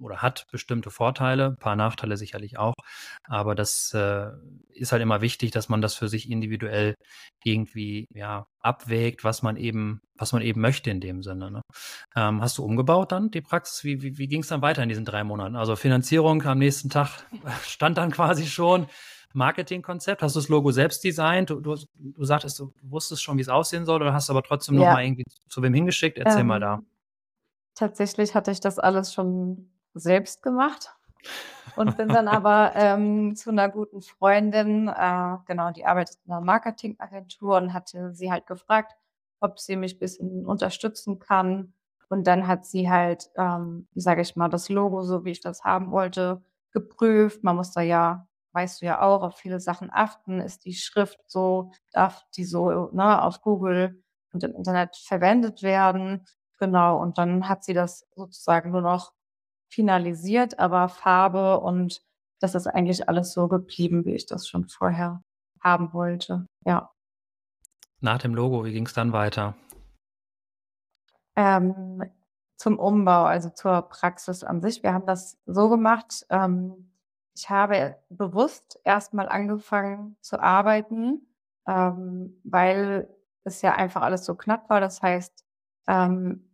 [0.01, 2.73] oder hat bestimmte Vorteile, paar Nachteile sicherlich auch.
[3.25, 4.27] Aber das, äh,
[4.69, 6.95] ist halt immer wichtig, dass man das für sich individuell
[7.43, 11.61] irgendwie, ja, abwägt, was man eben was man eben möchte in dem Sinne, ne?
[12.15, 13.83] Ähm, hast du umgebaut dann die Praxis?
[13.83, 15.55] Wie wie wie ging's dann weiter in diesen 3 Monaten?
[15.55, 17.09] Also, Finanzierung am nächsten Tag
[17.63, 18.87] stand dann quasi schon.
[19.35, 21.49] Marketingkonzept, hast du das Logo selbst designt?
[21.49, 24.85] Du du du sagtest, du wusstest schon, wie's aussehen soll oder hast aber trotzdem noch
[24.85, 24.87] Ja.
[24.87, 26.17] mal irgendwie zu wem hingeschickt?
[26.17, 26.79] Erzähl mal da.
[26.79, 26.87] Ähm
[27.75, 30.95] Tatsächlich hatte ich das alles schon selbst gemacht
[31.75, 36.41] und bin dann aber, ähm, zu 'ner guten Freundin äh, genau, die arbeitet in 'ner
[36.41, 38.93] Marketingagentur und hatte sie halt gefragt,
[39.41, 41.73] ob sie mich bisschen unterstützen kann.
[42.09, 45.63] Und dann hat sie halt, ähm, sage ich mal, das Logo, so wie ich das
[45.65, 47.43] haben wollte, geprüft.
[47.43, 50.41] Man muss da ja, weißt du ja auch, auf viele Sachen achten.
[50.41, 56.25] Ist die Schrift so darf die so, ne, auf Google und im Internet verwendet werden?
[56.57, 59.13] Genau, und dann hat sie das sozusagen nur noch
[59.69, 62.01] finalisiert, aber Farbe und
[62.39, 65.21] das ist eigentlich alles so geblieben, wie ich das schon vorher
[65.61, 66.91] haben wollte, ja.
[67.99, 69.55] Nach dem Logo, wie ging's dann weiter?
[71.35, 72.03] Ähm,
[72.57, 74.81] zum Umbau, also zur Praxis an sich.
[74.81, 76.86] Wir haben das so gemacht, ähm,
[77.37, 81.27] ich habe bewusst erst mal angefangen zu arbeiten,
[81.67, 84.81] ähm, weil es ja einfach alles so knapp war.
[84.81, 85.45] Das heißt,
[85.87, 86.49] ähm,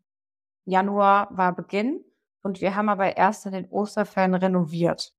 [0.66, 2.04] Januar war Beginn
[2.42, 5.14] und wir haben aber erst in den Osterferien renoviert.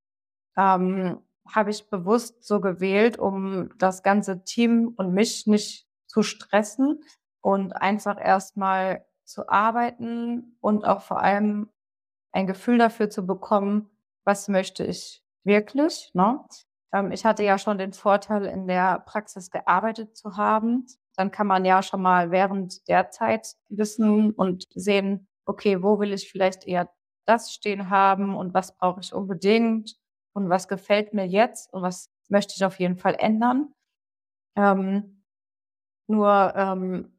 [0.57, 7.03] Ähm, habe ich bewusst so gewählt, um das ganze Team und mich nicht zu stressen
[7.41, 11.71] und einfach erst mal zu arbeiten und auch vor allem
[12.33, 13.89] ein Gefühl dafür zu bekommen,
[14.25, 16.41] was möchte ich wirklich, ne?
[16.93, 20.87] Ähm, ich hatte ja schon den Vorteil, in der Praxis gearbeitet zu haben.
[21.17, 26.13] Dann kann man ja schon mal während der Zeit wissen und sehen: „Okay, wo will
[26.13, 26.91] ich vielleicht eher
[27.27, 29.97] das stehen haben und was brauche ich unbedingt
[30.35, 33.73] und was gefällt mir jetzt und was möchte ich auf jeden Fall ändern?“
[34.57, 35.25] Ähm,
[36.09, 37.13] nur, ähm,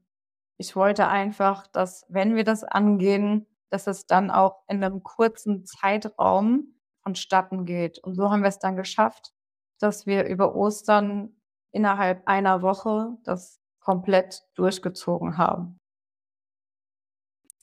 [0.60, 5.66] ich wollte einfach, dass, wenn wir das angehen, dass es dann auch in 'nem kurzen
[5.66, 6.75] Zeitraum
[7.06, 8.00] vonstatten geht.
[8.00, 9.34] Und so haben wir's dann geschafft,
[9.80, 11.36] dass wir über Ostern
[11.72, 15.78] innerhalb einer Woche das komplett durchgezogen haben.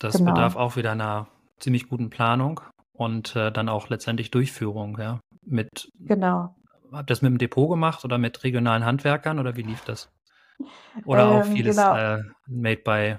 [0.00, 0.57] Das bedarf Genau.
[0.57, 1.28] auch wieder 'ner
[1.61, 2.61] ziemlich guten Planung
[2.92, 5.20] und, äh, dann auch letztendlich Durchführung, ja?
[5.46, 5.68] Mit
[6.00, 6.57] Genau.
[6.92, 10.11] habt ihr's mit'm Depot gemacht oder mit regionalen Handwerkern oder wie lief das?
[11.05, 11.90] Oder auch Ähm, vieles, genau.
[11.90, 13.18] äh, made by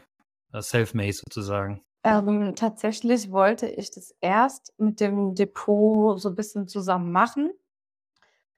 [0.53, 1.81] äh, self-made sozusagen?
[2.05, 7.51] Ähm, tatsächlich wollte ich das erst mit dem Depot so bisschen zusammen machen.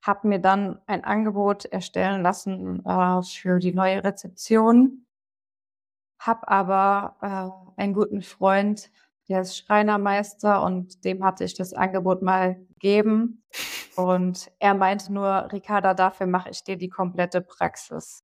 [0.02, 5.06] Habe mir dann ein Angebot erstellen lassen, äh, für die neue Rezeption.
[6.20, 7.16] Habe aber,
[7.78, 8.90] äh, einen guten Freund,
[9.28, 13.44] der ist Schreinermeister und dem hatte ich das Angebot mal gegeben.
[13.96, 18.24] Und er meinte nur: „Ricarda, dafür mache ich dir die komplette Praxis.“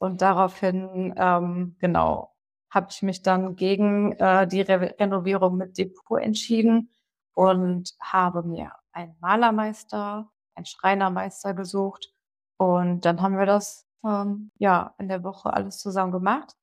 [0.00, 2.31] Und daraufhin, ähm, genau,
[2.72, 6.90] habe ich mich dann gegen, äh, die Rewe Renovierung mit Depot entschieden
[7.34, 12.12] und habe mir einen Malermeister, einen Schreinermeister gesucht.
[12.58, 16.54] Und dann haben wir das, ähm, ja, in der Woche alles zusammen gemacht.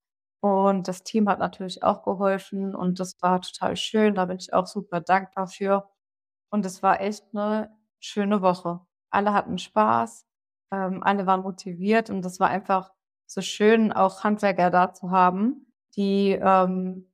[0.41, 4.15] Und das Team hat natürlich auch geholfen und das war total schön.
[4.15, 5.89] Da bin ich auch super dankbar für.
[6.51, 8.81] Und es war echt 'ne schöne Woche.
[9.11, 10.25] Alle hatten Spaß,
[10.73, 12.93] ähm, alle waren motiviert und das war einfach
[13.27, 15.68] so schön, auch Handwerker da zu haben,
[15.99, 17.07] die, ähm,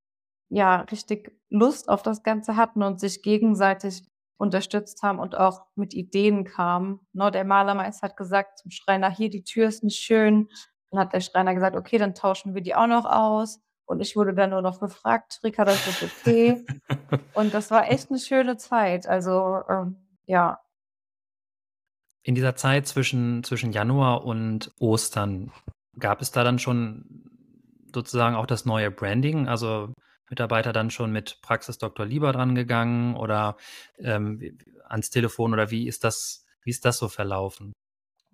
[0.49, 4.03] ja, richtig Lust auf das Ganze hatten und sich gegenseitig
[4.37, 7.31] unterstützt haben und auch mit Ideen kamen, ne?
[7.31, 10.49] Der Malermeister hat gesagt zum Schreiner: „Hier, die Tür ist nicht schön.“
[10.91, 14.15] Dann hat der Schreiner gesagt: „Okay, dann tauschen wir die auch noch aus.“ Und ich
[14.17, 16.65] wurde dann nur noch gefragt: „Ricarda, ist das okay?“
[17.35, 19.07] Und das war echt 'ne schöne Zeit.
[19.07, 20.59] Also, ähm, ja.
[22.23, 25.51] In dieser Zeit zwischen zwischen Januar und Ostern,
[25.99, 27.34] gab es da dann schon
[27.95, 29.47] sozusagen auch das neue Branding?
[29.47, 29.93] Also,
[30.29, 33.57] Mitarbeiter dann schon mit Praxis Doktor Lieber drangegangen oder,
[33.99, 37.73] ähm, ans Telefon oder wie ist das wie ist das so verlaufen?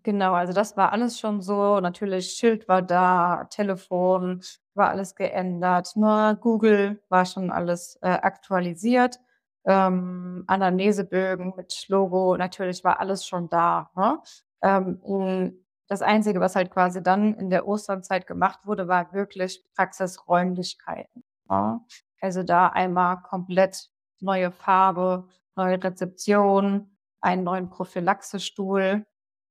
[0.04, 1.80] Genau, also das war alles schon so.
[1.80, 4.42] Natürlich, Schild war da, Telefon
[4.74, 6.38] war alles geändert, ne?
[6.42, 9.20] Google war schon alles, äh, aktualisiert.
[9.66, 14.20] Ähm, Anamnesebögen mit Logo, natürlich war alles schon da, ne?
[14.64, 19.64] Ähm, hm, das Einzige, was halt quasi dann in der Osternzeit gemacht wurde, war wirklich
[19.76, 21.82] Praxisräumlichkeiten, ne?
[22.22, 23.90] Also da einmal komplett
[24.22, 29.06] neue Farbe, neue Rezeption, einen neuen Prophylaxestuhl.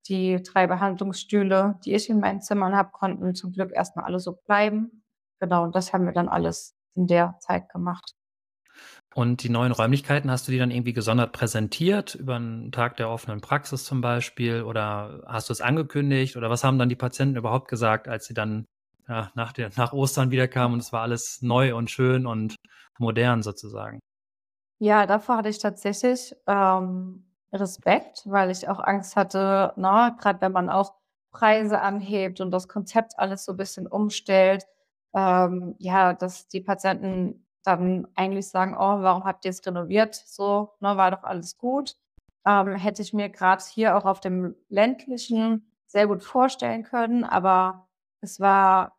[0.09, 4.19] Die 3 Behandlungsstühle, die ich in meinen Zimmern habe, konnten zum Glück erst mal alle
[4.21, 5.05] so bleiben.
[5.41, 8.15] Genau, und das haben wir dann alles in der Zeit gemacht.
[9.17, 13.11] Und die neuen Räumlichkeiten, hast du die dann irgendwie gesondert präsentiert über 'n Tag der
[13.11, 17.37] offenen Praxis zum Beispiel oder hast du es angekündigt oder was haben dann die Patienten
[17.37, 18.67] überhaupt gesagt, als sie dann,
[19.09, 22.55] ja, nach der nach Ostern wiederkamen und es war alles neu und schön und
[22.99, 23.99] modern sozusagen?
[24.83, 30.53] Ja, davor hatte ich tatsächlich, ähm, Respekt, weil ich auch Angst hatte, ne, grad wenn
[30.53, 30.95] man auch
[31.33, 34.65] Preise anhebt und das Konzept alles so bisschen umstellt,
[35.15, 40.15] ähm, ja, dass die Patienten dann eigentlich sagen: „Oh, warum habt ihr's renoviert?
[40.15, 41.97] So, ne, war doch alles gut.“
[42.47, 47.89] Ähm, hätte ich mir grad hier auch auf dem Ländlichen sehr gut vorstellen können, aber
[48.23, 48.97] es war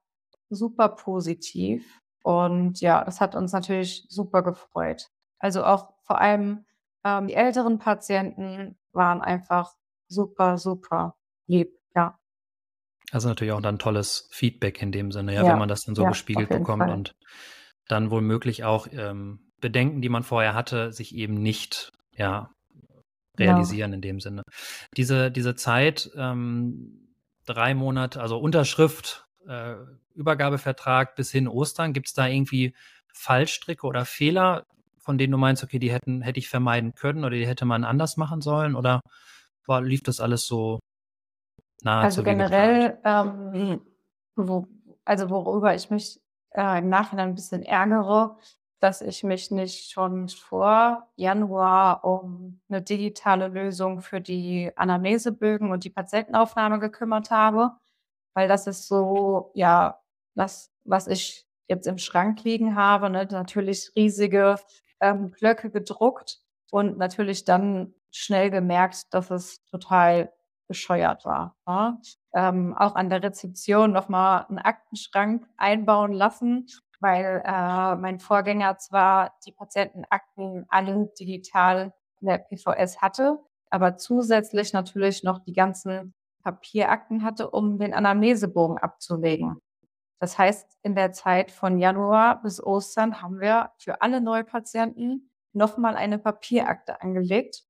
[0.50, 5.10] super positiv und ja, das hat uns natürlich super gefreut.
[5.40, 6.66] Also, auch vor allem,
[7.04, 9.74] ähm, die älteren Patienten waren einfach
[10.08, 11.16] super, super
[11.48, 12.20] lieb, ja.
[13.12, 15.96] Also, natürlich auch dann tolles Feedback in dem Sinne, ja, wenn Ja, man das dann
[15.96, 16.90] so ja, gespiegelt bekommt Fall.
[16.90, 17.14] und
[17.92, 22.52] dann womöglich auch, ähm, Bedenken, die man vorher hatte, sich eben nicht, ja,
[23.38, 23.48] Genau.
[23.48, 24.44] realisieren in dem Sinne.
[24.98, 27.10] Diese diese Zeit, ähm,
[27.48, 29.76] 3 Monate, also Unterschrift, äh,
[30.16, 32.76] Übergabevertrag bis hin Ostern, gibt's da irgendwie
[33.14, 34.66] Fallstricke oder Fehler,
[35.00, 37.84] von denen du meinst: „Okay, die hätten hätte ich vermeiden können oder die hätte man
[37.86, 39.02] anders machen sollen“, oder
[39.68, 40.80] war lief das alles so
[42.02, 42.84] Also, nahezu wie geplant?
[42.84, 43.82] generell, ähm,
[44.36, 44.68] wo
[45.04, 46.21] also, worüber ich mich,
[46.54, 48.38] äh, im Nachhinein 'n bisschen ärgere,
[48.80, 55.84] dass ich mich nicht schon vor Januar um 'ne digitale Lösung für die Anamnesebögen und
[55.86, 57.72] die Patientenaufnahme gekümmert habe,
[58.36, 60.00] weil das ist so, ja,
[60.36, 63.28] das, was ich jetzt im Schrank liegen habe, ne?
[63.32, 64.56] Natürlich riesige,
[65.02, 70.32] ähm, Blöcke gedruckt und natürlich dann schnell gemerkt, dass es total
[70.72, 72.00] bescheuert war, ne?
[72.34, 76.68] Ähm, auch an der Rezeption noch mal 'n Aktenschrank einbauen lassen,
[77.02, 84.74] weil, äh, mein Vorgänger zwar die Patientenakten alle digital in der PVS hatte, aber zusätzlich
[84.74, 89.60] natürlich noch die ganzen Papierakten hatte, um den Anamnesebogen abzulegen.
[90.20, 95.78] Das heißt, in der Zeit von Januar bis Ostern haben wir für alle Neupatienten noch
[95.78, 97.64] mal eine Papierakte angelegt,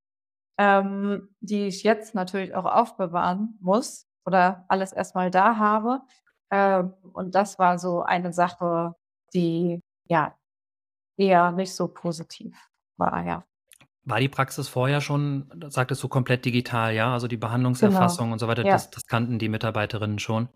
[0.58, 6.02] ähm, die ich jetzt natürlich auch aufbewahren muss oder alles erst mal da habe.
[6.52, 8.96] Ähm, und das war so eine Sache,
[9.34, 10.36] die, ja,
[11.18, 12.58] eher nicht so positiv
[12.98, 13.46] war, ja.
[14.06, 17.14] War die Praxis vorher schon, sagtest du, komplett digital, ja?
[17.14, 17.38] Also, die
[17.82, 18.66] Genau, Behandlungserfassung und so weiter, ja.
[18.66, 20.50] das das kannten die Mitarbeiterinnen schon.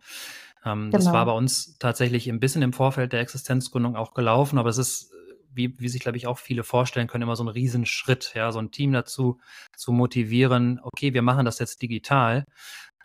[0.66, 1.34] Ähm, das war bei Genau.
[1.34, 5.12] uns tatsächlich 'n bisschen im Vorfeld der Existenzgründung auch gelaufen, aber es ist,
[5.56, 8.60] wie wie sich, glaube ich, auch viele vorstellen können, immer so 'n Riesenschritt, ja, so
[8.60, 9.40] 'n Team dazu
[9.78, 12.46] zu motivieren: „Okay, wir machen das jetzt digital.“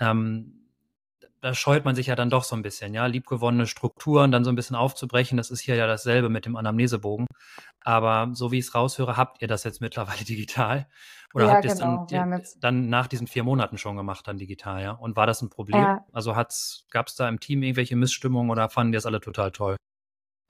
[0.01, 0.57] Ähm,
[1.43, 4.51] da scheut man sich ja dann doch so 'n bisschen, ja, liebgewonnene Strukturen dann so
[4.51, 5.37] 'n bisschen aufzubrechen.
[5.39, 7.27] Das ist hier ja dasselbe mit dem Anamnesebogen.
[7.83, 10.89] Aber so wie ich's raushöre, habt ihr das jetzt mittlerweile digital
[11.35, 12.09] oder Ja, habt ihr's dann genau.
[12.09, 14.93] Jetzt dann nach diesen 4 Monaten schon gemacht dann digital, ja?
[14.93, 15.89] Und war das 'n Problem?
[15.89, 16.07] Ja.
[16.13, 19.77] Also, hat's gab's da im Team irgendwelche Missstimmungen oder fanden die das alle total toll?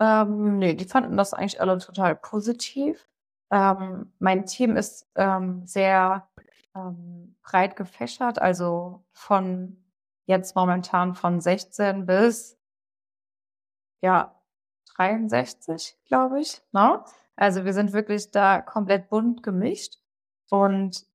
[0.01, 3.07] Ähm, ne, die fanden das eigentlich alle total positiv.
[3.53, 6.29] Ähm, mein Team ist, ähm, sehr,
[6.75, 9.85] ähm, breit gefächert, also, von
[10.27, 12.57] jetzt momentan von 16 bis
[14.03, 14.35] ja,
[14.97, 17.05] 63, glaube ich, ne?
[17.37, 19.99] Also, wir sind wirklich da komplett bunt gemischt
[20.51, 21.07] und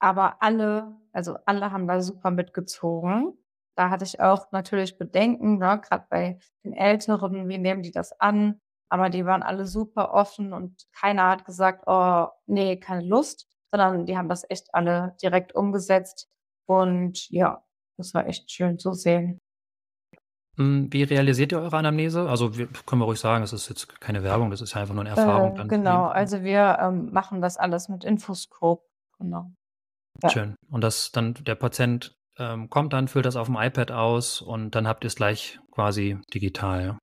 [0.00, 3.38] aber alle also, alle haben da super mitgezogen.
[3.76, 8.18] Da hatte ich auch natürlich Bedenken, ne, grad bei den Älteren, wie nehmen die das
[8.20, 8.60] an?
[8.88, 14.06] Aber die waren alle super offen und keiner hat gesagt: „Oh, ne, keine Lust“, sondern
[14.06, 16.28] die haben das echt alle direkt umgesetzt
[16.66, 17.64] und ja,
[17.98, 19.40] das war echt schön zu sehen.
[20.58, 22.28] Hm, wie realisiert ihr eure Anamnese?
[22.28, 24.94] Also, wir können wir ruhig sagen, das ist jetzt keine Werbung, das ist ja einfach
[24.94, 28.84] nur 'ne Erfahrung Äh, in dem genau, also, wir, ähm, machen das alles mit Infoskop,
[29.18, 29.52] genau.
[30.22, 30.32] Ja.
[30.32, 30.56] Schön.
[30.70, 34.86] Und das dann der Patient, ähm, kommt dann, füllt das auf'm iPad aus und dann
[34.88, 36.98] habt ihr's gleich quasi digital, ja?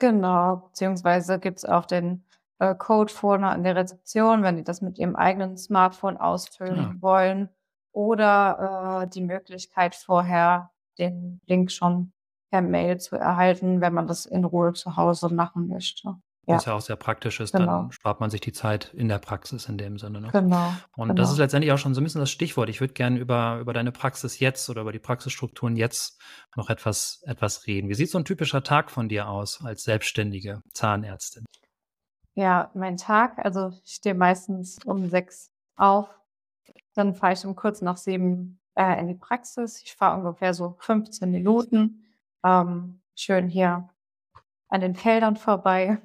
[0.00, 2.24] Genau, beziehungsweise gibt's auch den,
[2.58, 7.48] äh, Code vorne an der Rezeption, wenn die das mit ihrem eigenen Smartphone ausfüllen wollen
[7.92, 12.12] oder, äh, die Möglichkeit vorher den Link schon
[12.50, 16.16] per Mail zu erhalten, wenn man das in Ruhe zu Hause machen möchte.
[16.48, 16.66] Was Ja.
[16.66, 17.92] ja auch sehr praktisch ist, dann Genau.
[17.92, 20.34] spart man sich die Zeit in der Praxis in dem Sinne, ne?
[20.34, 21.38] Genau, Und das ist genau.
[21.38, 22.68] letztendlich auch schon so 'n bisschen das Stichwort.
[22.68, 26.20] Ich würde gern über über deine Praxis jetzt oder über die Praxisstrukturen jetzt
[26.56, 27.88] noch etwas etwas reden.
[27.88, 31.44] Wie sieht so 'n typischer Tag von dir aus als selbstständige Zahnärztin?
[32.36, 36.08] Ja, mein Tag also, ich stehe meistens um 6 auf,
[36.94, 39.82] dann fahre ich um kurz nach 7, äh, in die Praxis.
[39.82, 42.06] Ich fahre ungefähr so 15 Minuten,
[42.44, 43.88] ähm, schön hier
[44.68, 45.98] an den Feldern vorbei.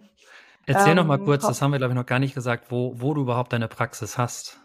[0.67, 2.93] Erzähl noch mal Ähm, kurz, das haben wir, glaube ich, noch gar nicht gesagt, wo
[2.99, 4.59] wo du überhaupt deine Praxis hast.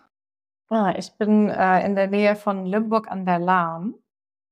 [0.69, 3.95] Ah, ich bin, äh, in der Nähe von Limburg an der Lahn,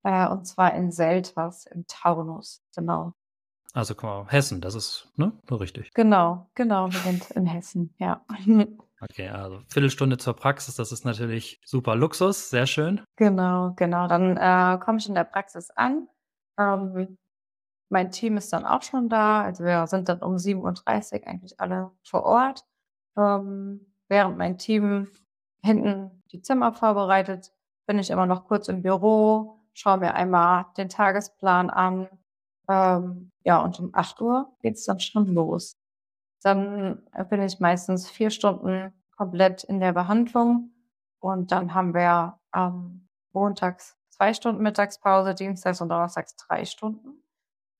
[0.04, 3.14] äh, und zwar in Selters im Taunus, genau.
[3.72, 3.94] Also,
[4.28, 5.92] Hessen, das ist, ne, so richtig?
[5.94, 8.24] Genau, genau, wir sind in Hessen, ja.
[9.02, 13.00] Okay, also, Viertelstunde zur Praxis, das ist natürlich super Luxus, sehr schön.
[13.16, 14.06] Genau, genau.
[14.08, 16.06] Dann, äh, komme ich in der Praxis an,
[16.58, 17.16] ähm
[17.90, 19.42] mein Team ist dann auch schon da.
[19.42, 22.64] Also wir sind dann um 7:30 Uhr eigentlich alle vor Ort.
[23.16, 25.09] Ähm, während mein Team
[25.62, 27.53] hinten die Zimmer vorbereitet,
[27.87, 32.09] bin ich immer noch kurz im Büro, schaue mir einmal den Tagesplan an.
[32.68, 35.76] Ähm, ja, und um 8 Uhr geht's dann schon los.
[36.42, 40.70] Dann bin ich meistens vier Stunden komplett in der Behandlung
[41.20, 47.22] und dann haben wir ähm, montags zwei Stunden Mittagspause, dienstags und donnerstags drei Stunden.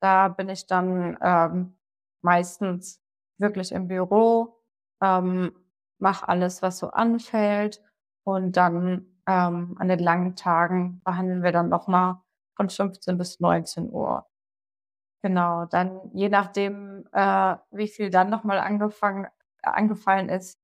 [0.01, 1.77] Da bin ich dann ähm,
[2.23, 3.01] meistens
[3.39, 4.59] wirklich im Büro,
[5.03, 5.53] ähm,
[5.99, 7.83] mache alles, was so anfällt
[8.25, 12.23] und dann ähm, an den langen Tagen behandeln wir dann noch mal
[12.57, 14.27] von 15 bis 19 Uhr.
[15.23, 19.29] Genau, dann je nachdem, äh, wie viel dann noch mal angefangen
[19.63, 20.59] angefallen ist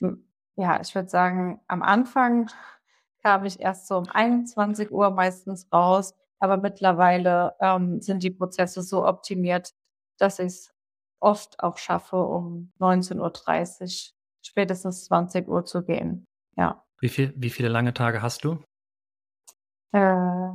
[0.00, 0.24] hm,
[0.56, 2.50] ja, ich würde sagen, am Anfang
[3.22, 8.82] kam ich erst so um 21 Uhr meistens raus, aber mittlerweile, ähm, sind die Prozesse
[8.82, 9.70] so optimiert,
[10.18, 10.72] dass ich's
[11.20, 16.24] oft auch schaffe, um 19:30 spätestens 20 zu gehen,
[16.56, 16.84] ja.
[17.00, 18.58] Wie viel wie viele lange Tage hast du?
[19.92, 20.50] Äh,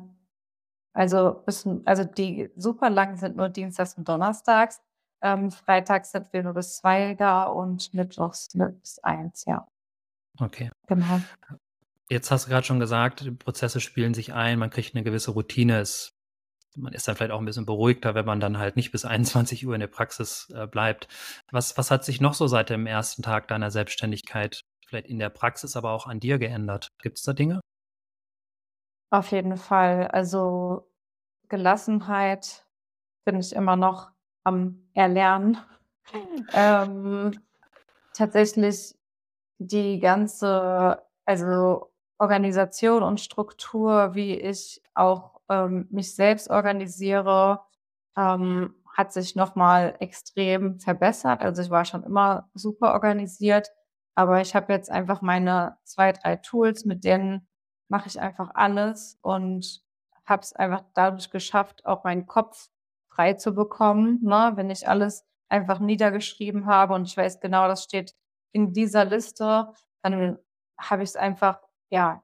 [0.93, 4.81] also bis also die super lang sind nur dienstags und donnerstags.
[5.21, 9.67] Ähm, freitags sind wir nur bis 2 da und mittwochs, bis 1, ja.
[10.41, 10.69] Okay.
[10.87, 11.19] Genau.
[12.13, 15.31] Jetzt hast du grad schon gesagt, die Prozesse spielen sich ein, man kriegt 'ne gewisse
[15.31, 15.79] Routine.
[15.79, 16.13] Es
[16.77, 19.65] man ist dann vielleicht auch 'n bisschen beruhigter, wenn man dann halt nicht bis 21
[19.65, 21.07] Uhr in der Praxis, äh, bleibt.
[21.51, 25.29] Was was hat sich noch so seit dem ersten Tag deiner Selbstständigkeit vielleicht in der
[25.29, 26.89] Praxis, aber auch an dir geändert?
[27.01, 27.61] Gibt's da Dinge?
[29.11, 30.07] Auf jeden Fall.
[30.07, 30.87] Also,
[31.49, 32.65] Gelassenheit
[33.25, 34.11] bin ich immer noch
[34.45, 35.57] am Erlernen.
[36.55, 37.31] Ähm,
[38.13, 38.95] tatsächlich
[39.59, 47.61] die ganze also, Organisation und Struktur, wie ich auch, ähm, mich selbst organisiere,
[48.17, 51.41] ähm, hat sich noch mal extrem verbessert.
[51.41, 53.69] Also, ich war schon immer super organisiert,
[54.15, 57.47] aber ich habe jetzt einfach meine 2, 3 Tools, mit denen
[57.89, 59.81] mache ich einfach alles und
[60.25, 62.69] habe es einfach dadurch geschafft, auch meinen Kopf
[63.09, 64.53] frei zu bekommen, ne?
[64.55, 68.15] Wenn ich alles einfach niedergeschrieben habe und ich weiß genau, das steht
[68.53, 69.69] in dieser Liste,
[70.03, 70.37] dann
[70.79, 71.59] habe ich's einfach,
[71.93, 72.23] ja,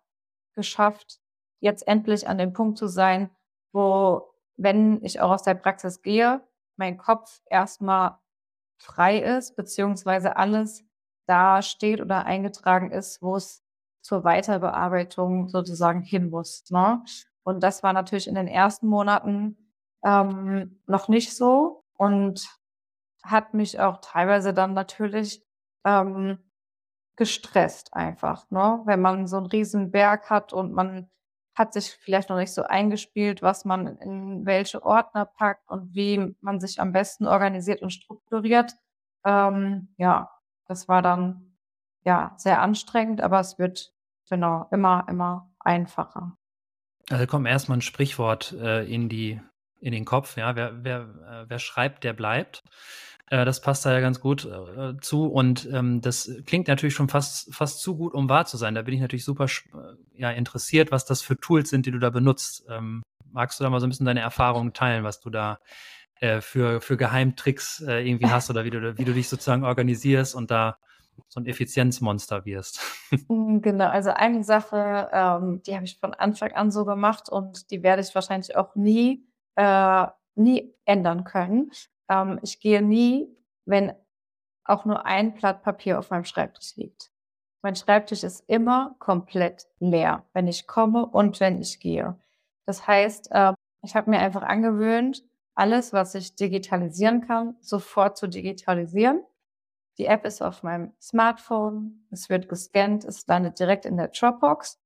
[0.56, 1.20] geschafft,
[1.60, 3.30] jetzt endlich an dem Punkt zu sein,
[3.72, 6.42] wo, wenn ich auch aus der Praxis gehe,
[6.76, 8.20] mein Kopf erst mal
[8.80, 10.84] frei ist, beziehungsweise alles
[11.28, 13.64] da steht oder eingetragen ist, wo's
[14.02, 17.04] zur Weiterbearbeitung sozusagen hin muss, ne?
[17.44, 19.56] Und das war natürlich in den ersten Monaten,
[20.04, 22.48] ähm, noch nicht so und
[23.22, 25.44] hat mich auch teilweise dann natürlich,
[25.86, 26.40] ähm,
[27.20, 28.82] gestresst einfach, ne?
[28.88, 31.12] Wenn man so 'n Riesenberg hat und man
[31.56, 36.36] hat sich vielleicht noch nicht so eingespielt, was man in welche Ordner packt und wie
[36.42, 38.74] man sich am besten organisiert und strukturiert.
[39.26, 40.32] Ähm, ja,
[40.68, 41.58] das war dann,
[42.06, 43.94] ja, sehr anstrengend, aber es wird,
[44.30, 46.38] genau, immer, immer einfacher.
[47.10, 49.40] Also, kommt erst mal 'n Sprichwort, äh, in die
[49.82, 51.00] in den Kopf, ja: „Wer wer
[51.46, 52.62] äh, wer schreibt, der bleibt.“
[53.30, 57.10] Äh, das passt da ja ganz gut, äh, zu und, ähm, das klingt natürlich schon
[57.10, 58.76] fast fast zu gut, um wahr zu sein.
[58.76, 59.50] Da bin ich natürlich super äh,
[60.20, 62.66] ja, interessiert, was das für Tools sind, die du da benutzt.
[62.70, 65.60] Ähm, magst du da mal so 'n bisschen deine Erfahrungen teilen, was du da,
[66.20, 70.36] äh, für für Geheimtricks, äh, irgendwie hast oder wie du wie du dich sozusagen organisierst
[70.36, 70.78] und da
[71.30, 72.82] so 'n Effizienzmonster wirst?
[73.30, 77.70] Hm, genau, also eine Sache, ähm, die habe ich von Anfang an so gemacht und
[77.72, 81.72] die werde ich wahrscheinlich auch nie äh, nie ändern können.
[82.10, 83.28] Ähm, ich gehe nie,
[83.66, 83.94] wenn
[84.66, 87.12] auch nur ein Blatt Papier auf meinem Schreibtisch liegt.
[87.62, 92.18] Mein Schreibtisch ist immer komplett leer, wenn ich komme und wenn ich gehe.
[92.66, 95.24] Das heißt, ähm, ich habe mir einfach angewöhnt,
[95.56, 99.24] alles, was ich digitalisieren kann, sofort zu digitalisieren.
[99.98, 104.80] Die App ist auf meinem Smartphone, es wird gescannt, es landet direkt in der Dropbox.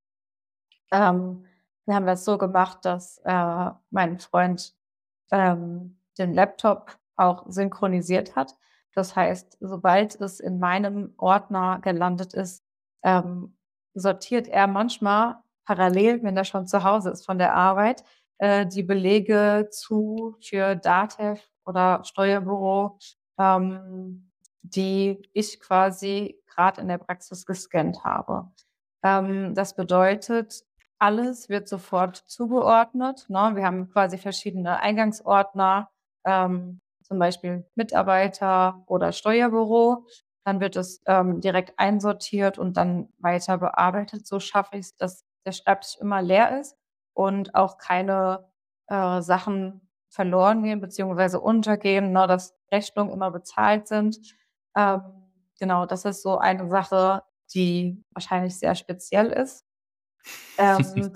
[0.91, 1.45] Ähm,
[1.85, 4.75] wir haben das so gemacht, dass, äh, mein Freund,
[5.31, 8.55] ähm, den Laptop auch synchronisiert hat.
[8.93, 12.63] Das heißt, sobald es in meinem Ordner gelandet ist,
[13.03, 13.57] ähm,
[13.93, 18.03] sortiert er manchmal parallel, wenn er schon zu Hause ist von der Arbeit,
[18.37, 22.97] äh, die Belege zu für Datev oder Steuerbüro,
[23.39, 28.51] ähm, die ich quasi grad in der Praxis gescannt habe.
[29.03, 30.63] Ähm, das bedeutet,
[30.99, 33.51] alles wird sofort zugeordnet, ne?
[33.55, 35.89] Wir haben quasi verschiedene Eingangsordner,
[36.25, 40.05] ähm, zum Beispiel Mitarbeiter oder Steuerbüro.
[40.45, 44.27] Dann wird es, ähm, direkt einsortiert und dann weiter bearbeitet.
[44.27, 46.75] So schaffe ich's, dass der Schreibtisch immer leer ist
[47.13, 48.49] und auch keine,
[48.87, 54.19] äh, Sachen verloren gehen beziehungsweise untergehen, ne, dass Rechnungen immer bezahlt sind.
[54.75, 55.01] Ähm,
[55.59, 57.23] genau, das ist so eine Sache,
[57.53, 59.65] die wahrscheinlich sehr speziell ist.
[60.57, 61.11] Ähm,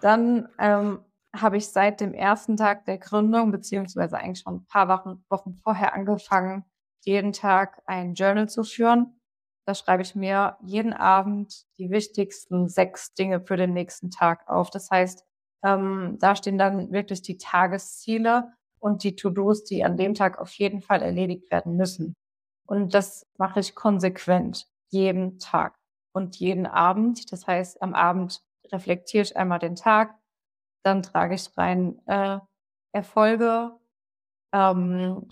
[0.00, 1.04] dann ähm,
[1.40, 5.54] habe ich seit dem ersten Tag der Gründung, beziehungsweise eigentlich schon ein paar Wochen, Wochen
[5.54, 6.64] vorher angefangen,
[7.04, 9.20] jeden Tag ein Journal zu führen.
[9.66, 14.70] Da schreibe ich mir jeden Abend die wichtigsten sechs Dinge für den nächsten Tag auf.
[14.70, 15.24] Das heißt,
[15.64, 20.52] ähm, da stehen dann wirklich die Tagesziele und die To-Dos, die an dem Tag auf
[20.54, 22.14] jeden Fall erledigt werden müssen.
[22.66, 25.74] Und das mache ich konsequent jeden Tag
[26.12, 27.32] und jeden Abend.
[27.32, 30.14] Das heißt, am Abend reflektiere ich einmal den Tag,
[30.86, 32.38] dann trage ich rein äh,
[32.92, 33.72] Erfolge,
[34.52, 35.28] ähm,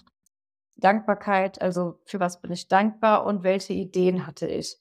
[0.77, 4.77] Dankbarkeit, also für was bin ich dankbar und welche Ideen hatte ich.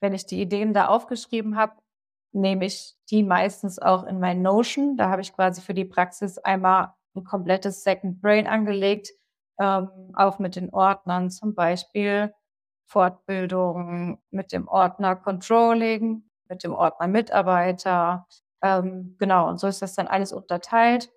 [0.00, 1.76] Wenn ich die Ideen da aufgeschrieben habe,
[2.32, 4.96] nehme ich die meistens auch in mein Notion.
[4.96, 9.08] Da habe ich quasi für die Praxis einmal ein komplettes Second Brain angelegt,
[9.58, 12.32] ähm, auch mit den Ordnern, zum Beispiel
[12.86, 18.26] Fortbildung mit dem Ordner Controlling, mit dem Ordner Mitarbeiter.
[18.62, 21.10] Ähm, genau, und so ist das dann alles unterteilt.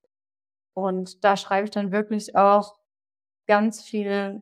[0.76, 2.76] Und da schreibe ich dann wirklich auch
[3.48, 4.42] ganz viel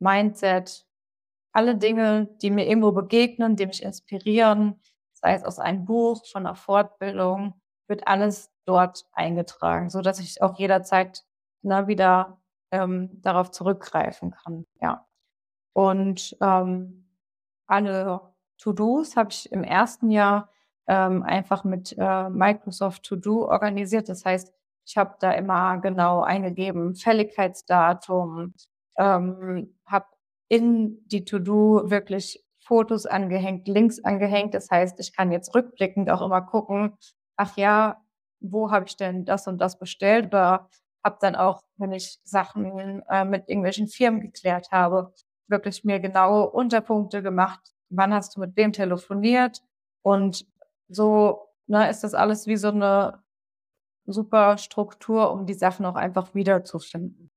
[0.00, 0.86] Mindset,
[1.52, 4.80] alle Dinge, die mir irgendwo begegnen, die mich inspirieren,
[5.12, 10.42] sei es aus einem Buch, von einer Fortbildung, wird alles dort eingetragen, so dass ich
[10.42, 11.24] auch jederzeit
[11.62, 12.40] immer wieder
[12.70, 14.66] ähm, darauf zurückgreifen kann.
[14.80, 15.06] Ja.
[15.74, 17.08] Und ähm,
[17.66, 18.20] alle
[18.58, 20.50] To-Dos habe ich im ersten Jahr
[20.88, 24.08] ähm, einfach mit äh, Microsoft To-Do organisiert.
[24.08, 24.52] Das heißt,
[24.86, 28.54] ich habe da immer genau eingegeben, Fälligkeitsdatum,
[28.96, 30.06] ähm, habe
[30.48, 34.54] in die To-Do wirklich Fotos angehängt, Links angehängt.
[34.54, 36.96] Das heißt, ich kann jetzt rückblickend auch immer gucken,
[37.36, 38.02] ach ja,
[38.40, 40.26] wo habe ich denn das und das bestellt?
[40.26, 40.68] Oder
[41.04, 45.12] habe dann auch, wenn ich Sachen äh, mit irgendwelchen Firmen geklärt habe,
[45.48, 47.60] wirklich mir genaue Unterpunkte gemacht.
[47.90, 49.62] Wann hast du mit wem telefoniert?
[50.02, 50.46] Und
[50.88, 53.22] so ne, ist das alles wie so eine
[54.06, 57.30] super Struktur, um die Sachen auch einfach wiederzufinden.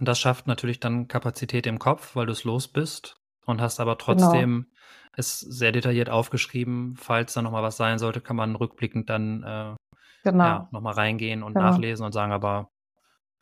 [0.00, 3.16] Und das schafft natürlich dann Kapazität im Kopf, weil du es los bist
[3.46, 4.04] und hast aber genau.
[4.04, 5.12] trotzdem genau.
[5.16, 6.96] es sehr detailliert aufgeschrieben.
[6.96, 9.76] Falls da nochmal was sein sollte, kann man rückblickend dann äh,
[10.24, 10.44] genau.
[10.44, 11.70] ja, nochmal reingehen und genau.
[11.70, 12.70] nachlesen und sagen, aber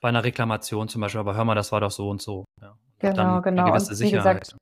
[0.03, 2.45] bei einer Reklamation zum Beispiel, aber hör mal, das war doch so und so.
[2.61, 2.77] Ja.
[2.99, 3.63] Genau, genau.
[3.63, 4.41] Eine gewisse und wie Sicherheit.
[4.41, 4.59] gesagt,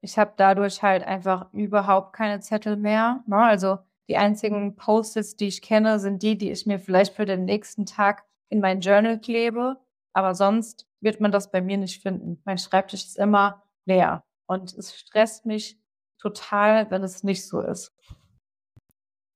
[0.00, 3.22] ich habe dadurch halt einfach überhaupt keine Zettel mehr.
[3.26, 3.36] Ne?
[3.36, 3.78] Also
[4.08, 7.86] die einzigen Post-its, die ich kenne, sind die, die ich mir vielleicht für den nächsten
[7.86, 9.76] Tag in mein Journal klebe.
[10.12, 12.40] Aber sonst wird man das bei mir nicht finden.
[12.44, 14.24] Mein Schreibtisch ist immer leer.
[14.46, 15.78] Und es stresst mich
[16.18, 17.92] total, wenn es nicht so ist.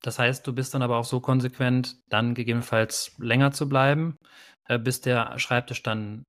[0.03, 4.19] Das heißt, du bist dann aber auch so konsequent, dann gegebenenfalls länger zu bleiben,
[4.67, 6.25] äh, bis der Schreibtisch dann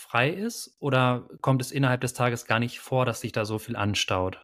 [0.00, 0.76] frei ist?
[0.80, 4.42] Oder kommt es innerhalb des Tages gar nicht vor, dass sich da so viel anstaut?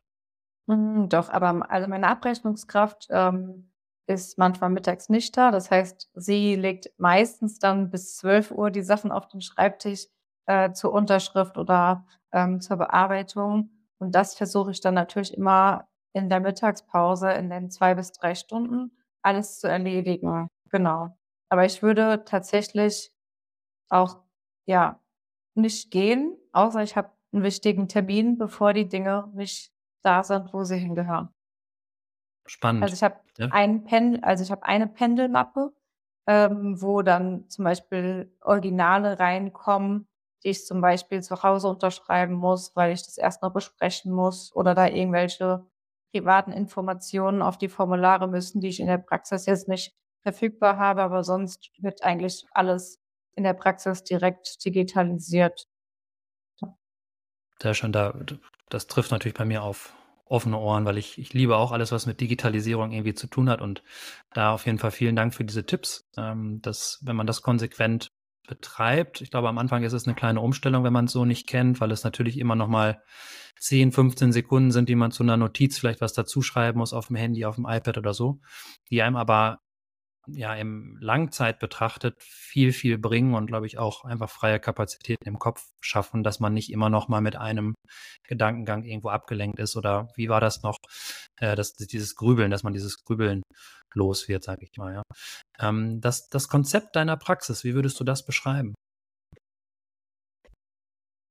[0.68, 3.70] Hm, doch, aber also meine Abrechnungskraft ähm,
[4.06, 5.50] ist manchmal mittags nicht da.
[5.50, 10.06] Das heißt, sie legt meistens dann bis 12 Uhr die Sachen auf den Schreibtisch
[10.46, 13.70] äh, zur Unterschrift oder ähm, zur Bearbeitung.
[13.98, 18.34] Und das versuche ich dann natürlich immer in der Mittagspause, in den zwei bis drei
[18.34, 18.92] Stunden,
[19.22, 20.48] alles zu erledigen.
[20.70, 21.16] Genau.
[21.48, 23.12] Aber ich würde tatsächlich
[23.88, 24.22] auch,
[24.66, 25.00] ja,
[25.56, 30.64] nicht gehen, außer ich habe einen wichtigen Termin, bevor die Dinge nicht da sind, wo
[30.64, 31.28] sie hingehören.
[32.46, 32.82] Spannend.
[32.82, 33.48] Also ich habe ja.
[33.50, 35.72] ein Pen also ich habe eine Pendelmappe,
[36.26, 40.06] ähm, wo dann zum Beispiel Originale reinkommen,
[40.44, 44.54] die ich zum Beispiel zu Hause unterschreiben muss, weil ich das erst noch besprechen muss
[44.54, 45.66] oder da irgendwelche
[46.12, 51.02] privaten Informationen auf die Formulare müssen, die ich in der Praxis jetzt nicht verfügbar habe,
[51.02, 53.00] aber sonst wird eigentlich alles
[53.36, 55.68] in der Praxis direkt digitalisiert.
[57.62, 58.18] Sehr schön, da,
[58.68, 59.94] das trifft natürlich bei mir auf
[60.26, 63.60] offene Ohren, weil ich, ich liebe auch alles, was mit Digitalisierung irgendwie zu tun hat.
[63.60, 63.82] Und
[64.32, 68.10] da auf jeden Fall vielen Dank für diese Tipps, ähm, dass wenn man das konsequent
[68.48, 71.46] betreibt, ich glaube, am Anfang ist es eine kleine Umstellung, wenn man es so nicht
[71.46, 73.02] kennt, weil es natürlich immer noch mal
[73.60, 77.16] 10, 15 Sekunden sind, die man zu einer Notiz vielleicht was dazuschreiben muss auf dem
[77.16, 78.40] Handy, auf dem iPad oder so,
[78.90, 79.60] die einem aber
[80.28, 85.38] ja im Langzeit betrachtet viel, viel bringen und glaube ich auch einfach freie Kapazitäten im
[85.38, 87.74] Kopf schaffen, dass man nicht immer noch mal mit einem
[88.24, 90.78] Gedankengang irgendwo abgelenkt ist oder wie war das noch,
[91.40, 93.42] äh, dass dieses Grübeln, dass man dieses Grübeln
[93.94, 94.94] los wird, sage ich mal.
[94.94, 95.02] Ja.
[95.58, 98.74] Ähm, das, das Konzept deiner Praxis, wie würdest du das beschreiben?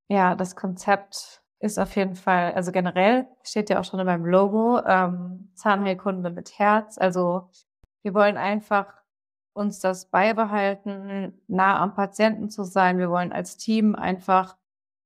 [0.10, 4.26] Ja, das Konzept ist auf jeden Fall, also generell steht ja auch schon in meinem
[4.26, 6.98] Logo, ähm, Zahnheilkunde mit Herz.
[6.98, 7.50] Also
[8.06, 9.02] wir wollen einfach
[9.54, 13.00] uns das beibehalten, nah am Patienten zu sein.
[13.00, 14.58] Wir wollen als Team einfach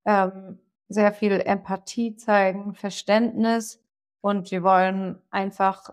[0.06, 3.82] ähm, sehr viel Empathie zeigen, Verständnis
[4.20, 5.92] und wir wollen einfach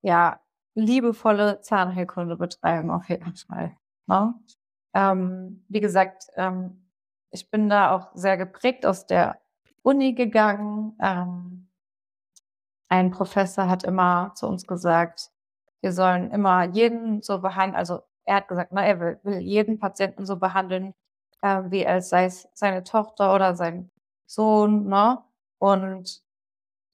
[0.00, 0.40] ja
[0.74, 3.76] liebevolle Zahnheilkunde betreiben auf jeden Fall.
[4.06, 4.34] Ne?
[4.94, 6.88] Ähm, wie gesagt, ähm,
[7.32, 9.42] ich bin da auch sehr geprägt aus der
[9.82, 10.96] Uni gegangen.
[11.02, 11.68] Ähm,
[12.88, 15.33] ein Professor hat immer zu uns gesagt,
[15.84, 19.78] wir sollen immer jeden so behandeln, also er hat gesagt, na, er will, will jeden
[19.80, 20.94] Patienten so behandeln,
[21.42, 23.90] äh, wie als sei es seine Tochter oder sein
[24.26, 25.22] Sohn, ne?
[25.60, 26.22] Und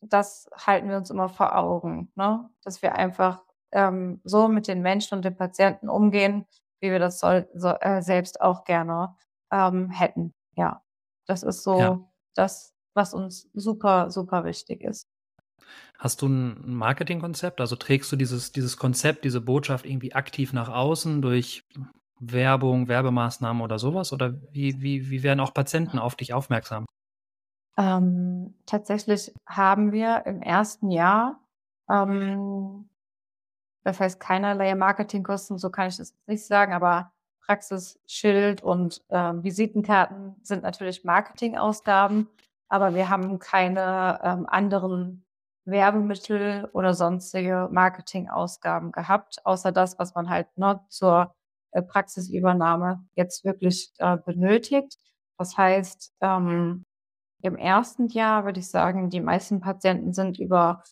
[0.03, 2.51] das halten wir uns immer vor Augen, ne?
[2.64, 6.47] Dass wir einfach ähm, so mit den Menschen und den Patienten umgehen,
[6.80, 9.16] wie wir das soll, so, äh, selbst auch gerne
[9.53, 10.34] ähm, hätten.
[10.57, 10.82] Ja,
[11.26, 12.01] das ist so Ja.
[12.34, 15.09] das, was uns super, super wichtig ist.
[15.99, 17.61] Hast du ein Marketingkonzept?
[17.61, 21.64] Also, trägst du dieses dieses Konzept, diese Botschaft irgendwie aktiv nach außen durch
[22.18, 24.12] Werbung, Werbemaßnahmen oder sowas?
[24.12, 26.87] Oder wie wie wie werden auch Patienten auf dich aufmerksam?
[27.77, 31.41] Ähm, tatsächlich haben wir im ersten Jahr,
[31.89, 32.91] ähm,
[33.85, 37.12] das heißt keinerlei Marketingkosten, so kann ich das nicht sagen, aber
[37.47, 42.29] Praxisschild und ähm, Visitenkarten sind natürlich Marketingausgaben,
[42.68, 45.25] aber wir haben keine ähm, anderen
[45.64, 51.34] Werbemittel oder sonstige Marketingausgaben gehabt, außer das, was man halt ne, zur
[51.72, 54.96] äh, Praxisübernahme jetzt wirklich äh, benötigt.
[55.38, 56.84] Das heißt, ähm,
[57.42, 60.82] im ersten Jahr würde ich sagen, die meisten Patienten sind über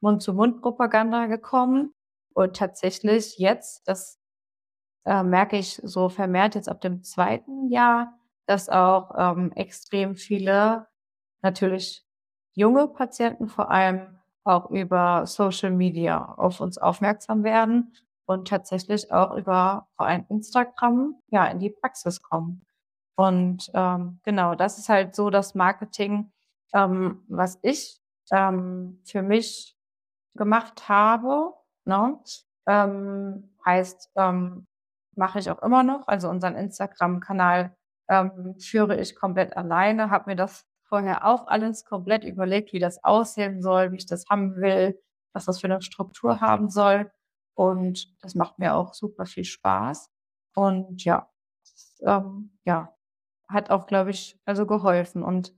[0.00, 1.92] Mund-zu-Mund-Propaganda gekommen.
[2.34, 4.20] Und tatsächlich jetzt, das
[5.04, 10.86] äh, merke ich so vermehrt jetzt ab dem zweiten Jahr, dass auch ähm, extrem viele,
[11.42, 12.04] natürlich
[12.52, 14.15] junge Patienten vor allem,
[14.46, 17.92] auch über Social Media auf uns aufmerksam werden
[18.26, 22.62] und tatsächlich auch über allem Instagram ja in die Praxis kommen.
[23.16, 26.32] Und ähm, genau, das ist halt so das Marketing,
[26.74, 27.98] ähm, was ich
[28.30, 29.76] ähm, für mich
[30.34, 31.54] gemacht habe.
[31.84, 32.20] Ne?
[32.66, 34.66] Ähm, heißt, ähm,
[35.16, 36.06] mache ich auch immer noch.
[36.08, 37.74] Also unseren Instagram-Kanal
[38.08, 43.02] ähm, führe ich komplett alleine, habe mir das vorher auch alles komplett überlegt, wie das
[43.04, 45.00] aussehen soll, wie ich das haben will,
[45.32, 47.10] was das für eine Struktur haben soll.
[47.54, 50.10] Und das macht mir auch super viel Spaß.
[50.54, 51.28] Und ja,
[51.62, 52.94] das, ähm, ja,
[53.48, 55.22] hat auch, glaube ich, also geholfen.
[55.22, 55.54] Und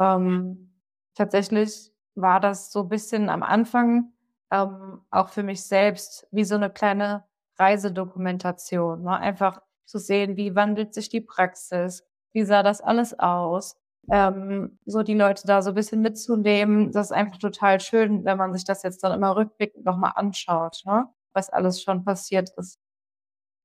[0.00, 0.74] ähm,
[1.14, 4.12] tatsächlich war das so ein bisschen am Anfang
[4.50, 7.24] ähm, auch für mich selbst wie so eine kleine
[7.58, 9.02] Reisedokumentation.
[9.02, 9.16] Ne?
[9.18, 13.76] Einfach zu sehen, wie wandelt sich die Praxis, wie sah das alles aus.
[14.10, 18.36] Ähm, so die Leute da so ein bisschen mitzunehmen, das ist einfach total schön, wenn
[18.38, 21.06] man sich das jetzt dann immer rückblickend nochmal anschaut, ne?
[21.34, 22.76] was alles schon passiert ist.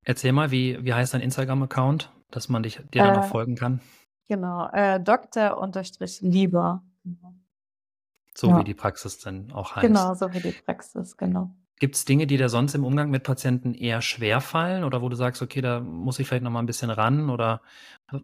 [0.06, 3.56] Erzähl mal, wie wie heißt dein Instagram-Account, dass man dich dir dann noch Äh, folgen
[3.56, 3.82] kann?
[4.30, 5.00] genau, äh,
[5.54, 6.84] unterstrich Lieber.
[8.34, 10.10] So wie Ja, die Praxis dann auch heißt.
[10.10, 11.56] genau, so wie die Praxis, genau.
[11.80, 15.42] Gibt's Dinge, die dir sonst im Umgang mit Patienten eher schwerfallen oder wo du sagst:
[15.44, 17.62] „Okay, da muss ich vielleicht noch mal 'n bisschen ran“, oder
[18.12, 18.20] äh,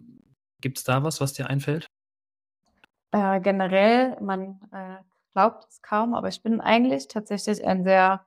[0.61, 1.86] gibt's da was, was dir einfällt?
[3.14, 4.97] Äh, generell, man äh,
[5.34, 8.26] glaubt es kaum, aber ich bin eigentlich tatsächlich ein sehr,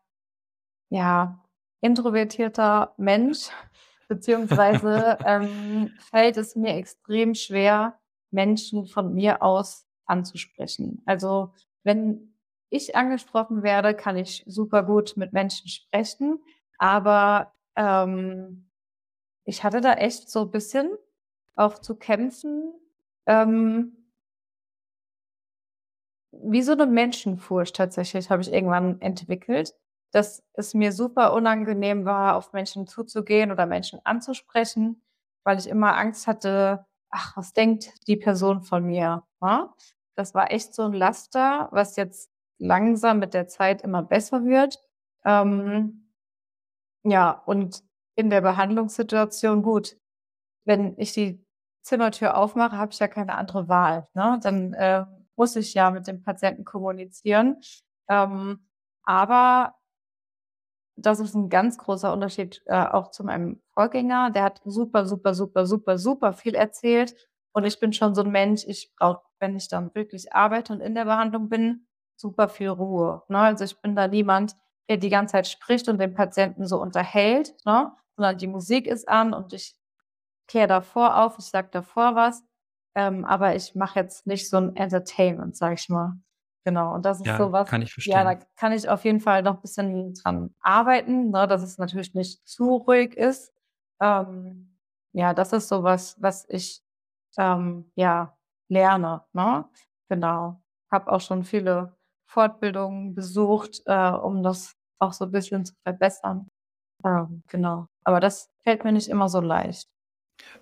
[0.90, 1.44] ja,
[1.80, 3.48] introvertierter Mensch,
[4.08, 7.98] beziehungsweise ähm, fällt es mir extrem schwer,
[8.30, 11.02] Menschen von mir aus anzusprechen.
[11.04, 12.36] Also wenn
[12.70, 16.38] ich angesprochen werde, kann ich super gut mit Menschen sprechen,
[16.78, 18.70] aber ähm,
[19.44, 20.90] ich hatte da echt so ein bisschen
[21.56, 22.72] auch zu kämpfen.
[23.26, 24.05] Ähm,
[26.42, 29.74] Wie so 'ne Menschenfurcht tatsächlich habe ich irgendwann entwickelt,
[30.12, 35.02] dass es mir super unangenehm war, auf Menschen zuzugehen oder Menschen anzusprechen,
[35.44, 39.68] weil ich immer Angst hatte: „Ach, was denkt die Person von mir?“, ne?
[40.16, 44.78] Das war echt so 'n Laster, was jetzt langsam mit der Zeit immer besser wird.
[45.24, 46.10] Ähm,
[47.04, 47.82] ja, und
[48.16, 49.96] in der Behandlungssituation gut,
[50.66, 51.44] wenn ich die
[51.82, 54.40] Zimmertür aufmache, habe ich ja keine andere Wahl, ne?
[54.42, 55.06] Dann, äh,
[55.36, 57.60] muss ich ja mit dem Patienten kommunizieren.
[58.08, 58.66] Ähm,
[59.04, 59.74] aber
[60.98, 64.30] das ist 'n ganz großer Unterschied, äh, auch zu meinem Vorgänger.
[64.30, 67.14] Der hat super, super, super, super, super viel erzählt
[67.52, 70.80] und ich bin schon so 'n Mensch, ich brauche, wenn ich dann wirklich arbeite und
[70.80, 73.38] in der Behandlung bin, super viel Ruhe, ne?
[73.40, 74.56] Also, ich bin da niemand,
[74.88, 77.92] der die ganze Zeit spricht und den Patienten so unterhält, ne?
[78.16, 79.76] Sondern die Musik ist an und ich
[80.48, 82.42] kläre davor auf, ich sage davor was,
[82.96, 86.14] ähm, aber ich mache jetzt nicht so 'n Entertainment, sage ich mal.
[86.66, 88.46] Genau, und das ist Ja, so was kann ich ja, da verstehen.
[88.56, 92.46] kann ich auf jeden Fall noch 'n bisschen dran arbeiten, ne, dass es natürlich nicht
[92.48, 93.52] zu ruhig ist.
[94.02, 94.78] Ähm,
[95.14, 96.16] ja, das ist so was,
[96.50, 96.82] ich,
[97.38, 98.36] ähm, ja,
[98.70, 99.66] lerne, ne?
[100.10, 100.62] Genau.
[100.92, 101.96] Habe auch schon viele
[102.28, 106.48] Fortbildungen besucht, äh, um das auch so 'n bisschen zu verbessern.
[107.04, 107.88] Ähm, genau.
[108.04, 109.84] Aber das fällt mir nicht immer so leicht.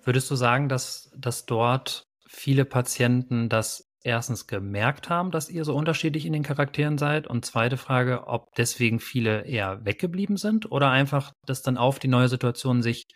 [0.03, 2.03] Würdest du sagen, dass dass dort
[2.35, 4.47] viele Patienten das 1.
[4.47, 7.27] gemerkt haben, dass ihr so unterschiedlich in den Charakteren seid?
[7.27, 7.77] Und 2.
[7.77, 12.83] Frage, ob deswegen viele eher weggeblieben sind oder einfach das dann auf die neue Situation
[12.83, 13.07] sich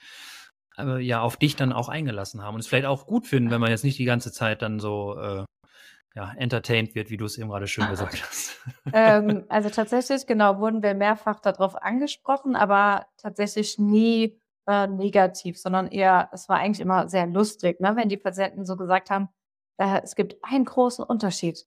[0.77, 3.61] äh, ja, auf dich dann auch eingelassen haben und es vielleicht auch gut finden, wenn
[3.61, 5.45] man jetzt nicht die ganze Zeit dann so, äh,
[6.15, 8.57] ja, entertained wird, wie du es eben grade schön gesagt hast.
[8.91, 14.39] Ähm, also tatsächlich, genau, wurden wir mehrfach da drauf angesprochen, aber tatsächlich nie,
[14.69, 18.77] äh, negativ, sondern eher es war eigentlich immer sehr lustig, ne, wenn die Patienten so
[18.77, 19.29] gesagt haben:
[19.79, 21.65] „Äh, es gibt einen großen Unterschied.“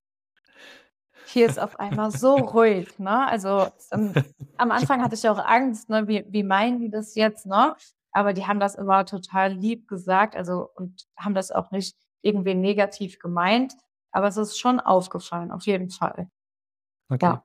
[1.24, 3.26] „Hier ist auf einmal so ruhig“, ne?
[3.26, 4.16] Also, ähm,
[4.56, 6.08] am Anfang hatte ich auch Angst, ne?
[6.08, 7.76] Wie wie meinen die das jetzt, ne?
[8.12, 12.54] Aber die haben das immer total lieb gesagt, also und haben das auch nicht irgendwie
[12.54, 13.74] negativ gemeint,
[14.12, 16.28] aber es ist schon aufgefallen, auf jeden Fall.
[17.10, 17.32] Okay.
[17.32, 17.44] Ja.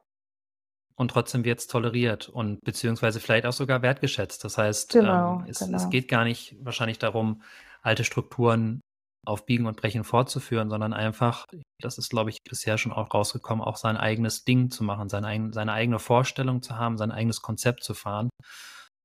[0.99, 4.43] Und trotzdem wird's toleriert und beziehungsweise vielleicht auch sogar wertgeschätzt.
[4.43, 5.89] Das heißt, ähm, Genau, es es genau.
[5.89, 7.43] geht gar nicht wahrscheinlich darum,
[7.83, 8.81] alte Strukturen
[9.25, 11.45] auf Biegen und Brechen fortzuführen, sondern einfach,
[11.81, 15.51] das ist, glaube ich, bisher schon auch rausgekommen, auch sein eigenes Ding zu machen, sein
[15.53, 18.29] seine eigene Vorstellung zu haben, sein eigenes Konzept zu fahren.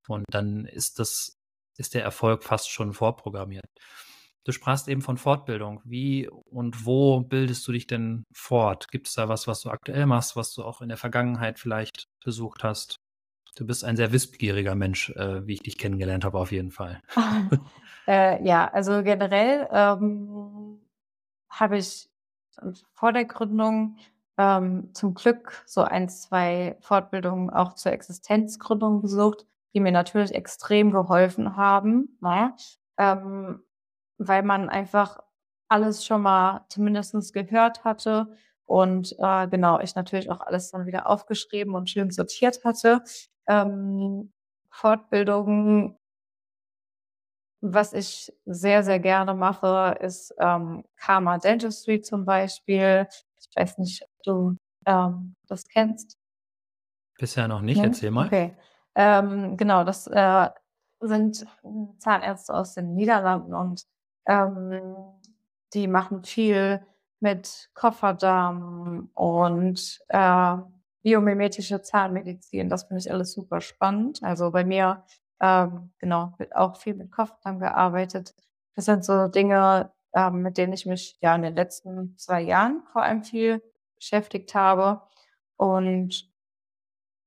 [0.08, 1.34] Und dann ist das
[1.78, 3.66] ist der Erfolg fast schon vorprogrammiert.
[4.44, 5.80] Du sprachst eben von Fortbildung.
[5.84, 8.88] Wie und wo bildest du dich denn fort?
[8.90, 12.64] Gibt's da was, was du aktuell machst, was du auch in der Vergangenheit vielleicht besucht
[12.64, 12.96] hast?
[13.56, 17.00] Du bist ein sehr wissbegieriger Mensch, äh, wie ich dich kennengelernt habe, auf jeden Fall.
[18.08, 20.80] Äh, ja, also generell, ähm,
[21.48, 22.10] habe ich
[22.94, 23.96] vor der Gründung,
[24.38, 30.90] ähm, zum Glück so 1, 2 Fortbildungen auch zur Existenzgründung besucht, die mir natürlich extrem
[30.90, 32.56] geholfen haben, ne?
[32.98, 33.62] Ähm,
[34.28, 35.20] weil man einfach
[35.68, 38.34] alles schon mal zumindest gehört hatte
[38.66, 43.02] und, äh, genau, ich natürlich auch alles dann wieder aufgeschrieben und schön sortiert hatte.
[43.48, 44.32] Ähm,
[44.70, 45.96] Fortbildungen
[47.64, 53.06] was ich sehr, sehr gerne mache, ist, ähm, Karma Dentistry zum Beispiel.
[53.40, 54.56] Ich weiß nicht, ob du,
[54.86, 56.18] ähm, das kennst?
[57.18, 57.86] Bisher noch nicht, Ne?
[57.86, 58.26] erzähl mal.
[58.26, 58.56] Okay.
[58.96, 60.48] Ähm, genau, das, äh,
[61.00, 61.46] sind
[61.98, 63.84] Zahnärzte aus den Niederlanden und,
[64.26, 64.96] ähm,
[65.74, 66.84] die machen viel
[67.20, 70.56] mit Kofferdamm und, äh,
[71.02, 72.68] biomimetische Zahnmedizin.
[72.68, 74.20] Das finde ich alles super spannend.
[74.22, 75.04] Also, bei mir,
[75.40, 78.34] ähm, genau, wird auch viel mit Kofferdamm gearbeitet.
[78.76, 82.82] Das sind so Dinge, ähm, mit denen ich mich, ja, in den letzten 2 Jahren
[82.92, 83.62] vor allem viel
[83.96, 85.02] beschäftigt habe.
[85.56, 86.30] Und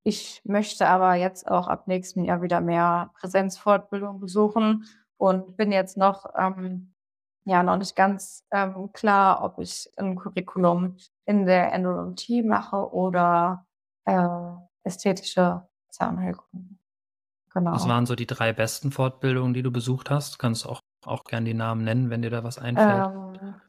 [0.03, 4.85] ich möchte aber jetzt auch ab nächstem Jahr wieder mehr Präsenzfortbildung besuchen
[5.17, 6.93] und bin jetzt noch, ähm,
[7.45, 13.65] ja, noch nicht ganz, ähm, klar, ob ich 'n Curriculum in der Endodontie mache oder,
[14.05, 14.27] äh,
[14.83, 16.75] ästhetische Zahnheilkunde.
[17.71, 17.87] Was Genau.
[17.87, 20.37] waren so die 3 besten Fortbildungen, die du besucht hast?
[20.39, 23.07] Kannst auch auch gern die Namen nennen, wenn dir da was einfällt.
[23.09, 23.61] Ähm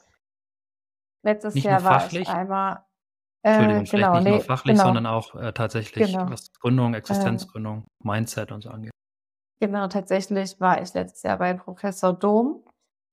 [1.24, 2.84] letztes Nicht nur Jahr war ich einmal
[3.42, 5.06] äh, Entschuldigung, vielleicht genau, nicht nur ne, fachlich, sondern genau.
[5.06, 6.26] auch, äh, tatsächlich, Genau.
[6.26, 8.92] was Gründung, Äh Existenzgründung, Mindset und so angeht.
[9.62, 12.62] Genau, tatsächlich war ich letztes Jahr bei Professor Dom.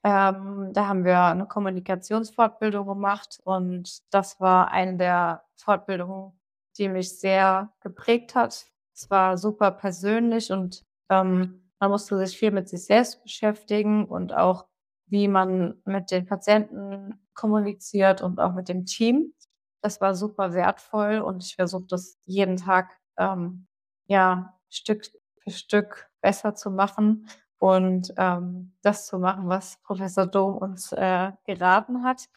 [0.04, 6.38] Ähm, da haben wir 'ne Kommunikationsfortbildung gemacht und das war eine der Fortbildungen,
[6.78, 8.66] die mich sehr geprägt hat.
[8.94, 14.34] Es war super persönlich und, ähm, man musste sich viel mit sich selbst beschäftigen und
[14.34, 14.66] auch,
[15.08, 19.34] wie man mit den Patienten kommuniziert und auch mit dem Team.
[19.82, 23.68] Das war super wertvoll und ich versuche das jeden Tag, ähm,
[24.08, 25.06] ja, Stück
[25.42, 27.28] für Stück besser zu machen
[27.60, 32.30] und, ähm, das zu machen, was Professor Dom uns, äh, geraten hat.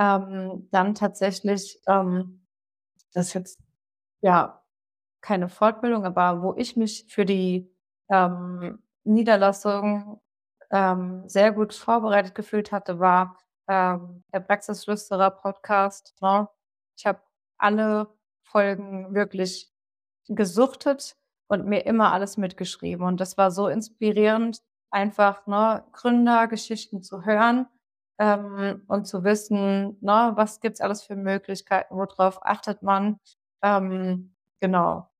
[0.00, 2.46] Ähm, dann tatsächlich, ähm,
[3.14, 3.60] das ist jetzt,
[4.22, 4.62] ja,
[5.22, 7.70] keine Fortbildung, aber wo ich mich für die,
[8.10, 10.20] ähm, Niederlassung,
[10.72, 13.38] ähm, sehr gut vorbereitet gefühlt hatte, war,
[13.68, 16.48] ähm, der Praxisflüsterer-Podcast, ne?
[16.96, 17.20] Ich habe
[17.58, 18.08] alle
[18.44, 19.72] Folgen wirklich
[20.28, 21.16] gesuchtet
[21.50, 27.66] und mir immer alles mitgeschrieben und das war so inspirierend, einfach, ne, Gründergeschichten zu hören,
[28.18, 33.18] ähm, und zu wissen, ne, was gibt's alles für Möglichkeiten, worauf achtet man?
[33.62, 35.10] Ähm, genau.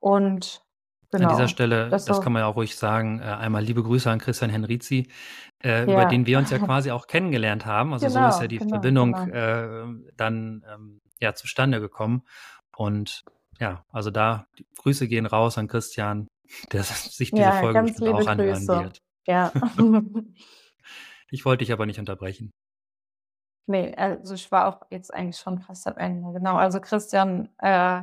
[0.00, 0.64] Und
[1.18, 3.82] An dieser genau, Stelle, das das kann man ja auch ruhig sagen, äh, einmal liebe
[3.82, 5.08] Grüße an Christian Henrizi,
[5.64, 6.06] äh, über Ja.
[6.06, 7.94] den wir uns ja quasi auch kennengelernt haben.
[7.94, 9.30] Also, so ist ja Genau, die genau, Verbindung, genau.
[9.30, 9.84] äh,
[10.16, 12.24] dann, ähm, ja, zustande gekommen.
[12.76, 13.24] Und
[13.60, 14.46] ja, also da
[14.78, 16.26] Grüße gehen raus an Christian,
[16.72, 18.82] der sich diese Ja, Folge ganz bestimmt liebe auch anhören Grüße.
[18.82, 18.98] wird.
[19.26, 19.52] Ja.
[21.28, 22.52] Ich wollte dich aber nicht unterbrechen.
[23.68, 26.32] Ne, also ich war auch jetzt eigentlich schon fast am Ende.
[26.38, 28.02] Genau, also Christian, äh,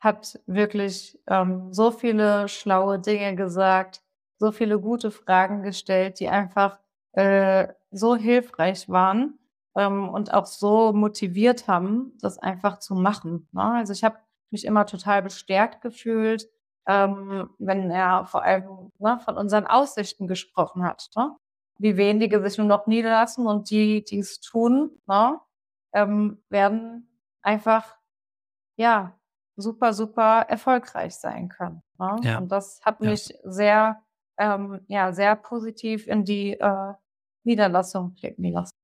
[0.00, 4.02] hat wirklich, ähm, so viele schlaue Dinge gesagt,
[4.38, 6.78] so viele gute Fragen gestellt, die einfach,
[7.12, 9.38] äh, so hilfreich waren,
[9.76, 13.62] ähm, und auch so motiviert haben, das einfach zu machen, ne?
[13.78, 14.18] Also, ich habe
[14.54, 16.48] mich immer total bestärkt gefühlt,
[16.88, 21.36] ähm, wenn er vor allem, ne, von unseren Aussichten gesprochen hat, ne?
[21.78, 25.40] Wie wenige sich nur noch niederlassen und die, die's tun, ne,
[25.94, 27.08] ähm, werden
[27.42, 27.96] einfach,
[28.76, 29.18] ja,
[29.56, 32.20] super, super erfolgreich sein können, ne?
[32.22, 33.10] Ja, Und das hat ja.
[33.10, 34.02] mich sehr,
[34.38, 36.94] ähm, ja, sehr positiv in die, äh,
[37.44, 38.74] Niederlassung blicken lassen.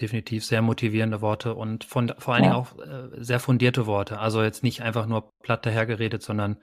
[0.00, 2.54] Definitiv sehr motivierende Worte und von vor allen Dingen Ja.
[2.54, 4.18] auch, äh, sehr fundierte Worte.
[4.18, 6.58] Also, jetzt nicht einfach nur platt dahergeredet, sondern,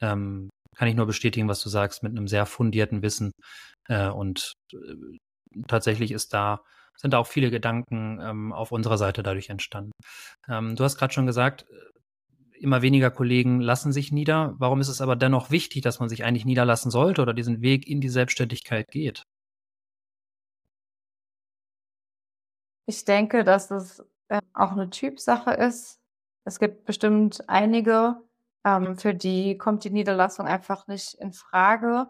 [0.00, 3.32] ähm, kann ich nur bestätigen, was du sagst, mit 'nem sehr fundierten Wissen.
[3.88, 4.78] Äh, und, äh,
[5.68, 6.60] tatsächlich ist da
[6.98, 9.92] sind da auch viele Gedanken, ähm, auf unserer Seite dadurch entstanden.
[10.48, 11.74] Ähm, du hast grad schon gesagt, äh,
[12.60, 14.54] immer weniger Kollegen lassen sich nieder.
[14.58, 17.88] Warum ist es aber dennoch wichtig, dass man sich eigentlich niederlassen sollte oder diesen Weg
[17.88, 19.24] in die Selbstständigkeit geht?
[22.88, 26.00] Ich denke, dass es, äh, auch 'ne Typsache ist.
[26.44, 28.16] Es gibt bestimmt einige,
[28.64, 32.06] ähm, für die kommt die Niederlassung einfach nicht infrage,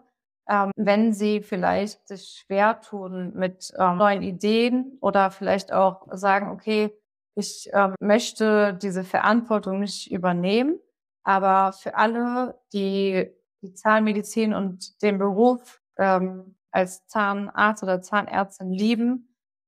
[0.47, 6.51] ähm, wenn sie vielleicht sich schwer tun mit, ähm, neuen Ideen oder vielleicht auch sagen:
[6.51, 6.95] „Okay,
[7.35, 10.79] ich, ähm, möchte diese Verantwortung nicht übernehmen.“
[11.23, 13.31] Aber für alle, die
[13.63, 19.26] die Zahnmedizin und den Beruf, ähm, als Zahnarzt oder Zahnärztin lieben,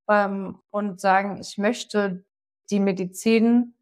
[0.10, 2.26] ähm, und sagen: „Ich möchte
[2.72, 3.76] die Medizin,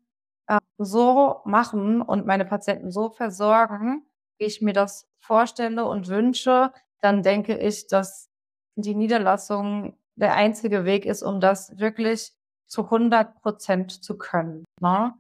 [0.47, 4.03] äh, so machen und meine Patienten so versorgen,
[4.39, 6.71] wie ich mir das vorstelle und wünsche“,
[7.01, 8.29] dann denke ich, dass
[8.75, 12.33] die Niederlassung der einzige Weg ist, um das wirklich
[12.67, 15.13] zu 100 % zu können, ne?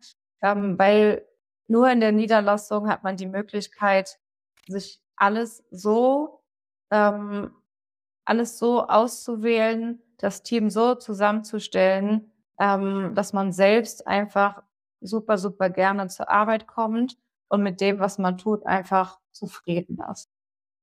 [0.43, 1.25] Ähm, weil
[1.67, 4.19] nur in der Niederlassung hat man die Möglichkeit,
[4.67, 6.41] sich alles so
[6.91, 7.51] ähm,
[8.25, 14.63] alles so auszuwählen, das Team so zusammenzustellen, ähm, dass man selbst einfach
[15.01, 17.17] super, super gerne zur Arbeit kommt
[17.49, 20.29] und mit dem, was man tut, einfach zufrieden ist.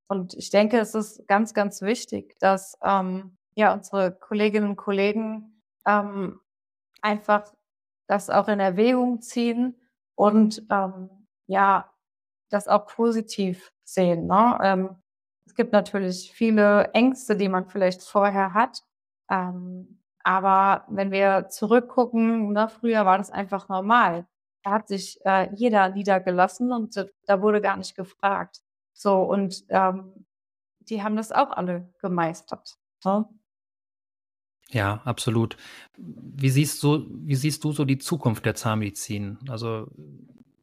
[0.09, 5.63] Und ich denke, es ist ganz, ganz wichtig, dass, ähm, ja, unsere Kolleginnen und Kollegen,
[5.87, 6.41] ähm,
[7.03, 7.53] einfach
[8.09, 9.77] das auch in Erwägung ziehen
[10.17, 11.11] und, ähm,
[11.47, 11.91] ja,
[12.51, 14.59] das auch positiv sehen, ne?
[14.63, 14.97] Ähm,
[15.47, 18.83] es gibt natürlich viele Ängste, die man vielleicht vorher hat.
[19.31, 24.27] Ähm, aber wenn wir zurückgucken, ne, früher war das einfach normal.
[24.63, 26.97] Da hat sich, äh, jeder niedergelassen und
[27.27, 28.61] da wurde gar nicht gefragt.
[28.95, 30.27] So und, ähm,
[30.81, 33.27] die haben das auch alle gemeistert, ne?
[34.71, 35.57] Ja, absolut.
[35.97, 39.39] Wie siehst du wie siehst du so die Zukunft der Zahnmedizin?
[39.49, 39.89] Also,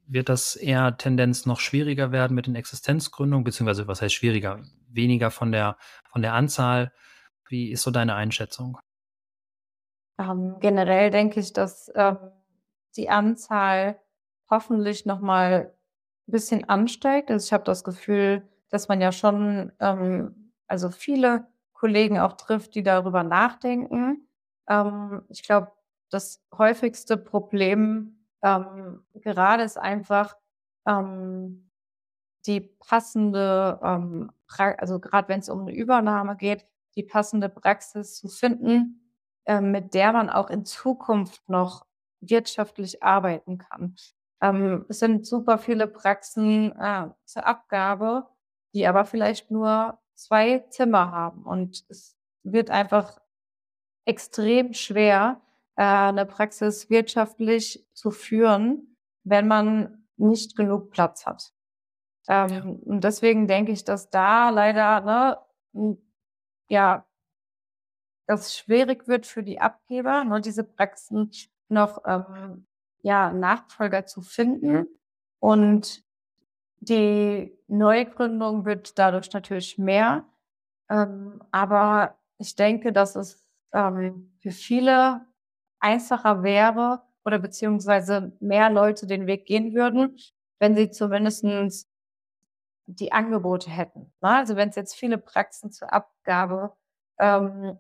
[0.08, 4.64] wird das eher Tendenz noch schwieriger werden mit den Existenzgründungen, beziehungsweise was heißt schwieriger?
[4.90, 5.78] Weniger von der
[6.12, 6.92] von der Anzahl?
[7.52, 8.78] Wie ist so deine Einschätzung?
[10.20, 12.18] Ähm, generell denke ich, dass, ähm,
[12.96, 14.00] die Anzahl
[14.50, 15.74] hoffentlich noch mal
[16.28, 17.32] bisschen ansteigt.
[17.32, 22.76] Also, ich habe das Gefühl, dass man ja schon, ähm, also viele Kollegen auch trifft,
[22.76, 24.28] die darüber nachdenken.
[24.70, 25.72] Ähm, ich glaube,
[26.10, 30.36] das häufigste Problem, ähm, gerade ist einfach,
[30.88, 31.70] ähm,
[32.48, 39.14] die passende, ähm, also grad wenn's um 'ne Übernahme geht, die passende Praxis zu finden,
[39.46, 41.86] ähm, mit der man auch in Zukunft noch
[42.22, 43.96] wirtschaftlich arbeiten kann.
[44.42, 48.28] Ähm, es sind super viele Praxen, äh, zur Abgabe,
[48.74, 53.20] die aber vielleicht nur 2 Zimmer haben und es wird einfach
[54.06, 55.42] extrem schwer,
[55.78, 61.54] äh, 'ne Praxis wirtschaftlich zu führen, wenn man nicht genug Platz hat.
[62.30, 62.48] Ja.
[62.48, 65.98] Ähm, und deswegen denke ich, dass da leider, ne,
[66.72, 67.06] ja
[68.28, 71.32] das schwierig wird für die Abgeber, ne, diese Praxen
[71.70, 72.66] noch, ähm,
[73.04, 74.88] ja, Nachfolger zu finden.
[75.40, 76.04] Und
[76.80, 80.26] die Neugründung wird dadurch natürlich mehr.
[80.90, 85.26] Ähm, aber ich denke, dass es, ähm, für viele
[85.80, 90.18] einfacher wäre oder beziehungsweise mehr Leute den Weg gehen würden,
[90.60, 91.91] wenn sie zumindestens
[92.96, 94.30] die Angebote hätten, ne?
[94.30, 96.74] Also, wenn's jetzt viele Praxen zur Abgabe,
[97.20, 97.78] ähm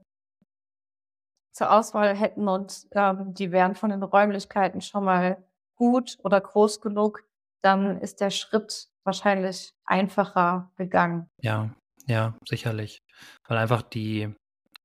[1.53, 5.43] zur Auswahl hätten und ähm, die wären von den Räumlichkeiten schon mal
[5.75, 7.23] gut oder groß genug,
[7.61, 11.27] dann ist der Schritt wahrscheinlich einfacher gegangen.
[11.41, 11.69] Ja,
[12.05, 12.99] ja, sicherlich.
[13.47, 14.33] Weil einfach die,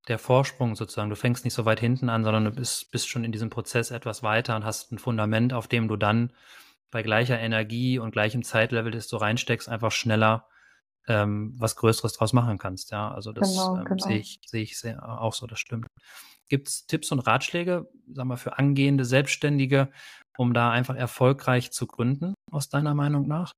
[0.08, 3.24] der Vorsprung sozusagen, du fängst nicht so weit hinten an, sondern du bist, bist schon
[3.24, 6.32] in diesem Prozess etwas weiter und hast ein Fundament, auf dem du dann
[6.96, 10.48] bei gleicher Energie und gleichem Zeitlevel, das du reinsteckst, einfach schneller
[11.06, 12.90] ähm, was Größeres draus machen kannst.
[12.90, 14.06] Ja, also das Genau, ähm, genau.
[14.06, 15.86] sehe ich, sehe ich sehr, auch so, das stimmt.
[16.48, 19.90] Gibt es Tipps und Ratschläge, sagen wir, für angehende Selbstständige,
[20.38, 23.52] um da einfach erfolgreich zu gründen, aus deiner Meinung nach?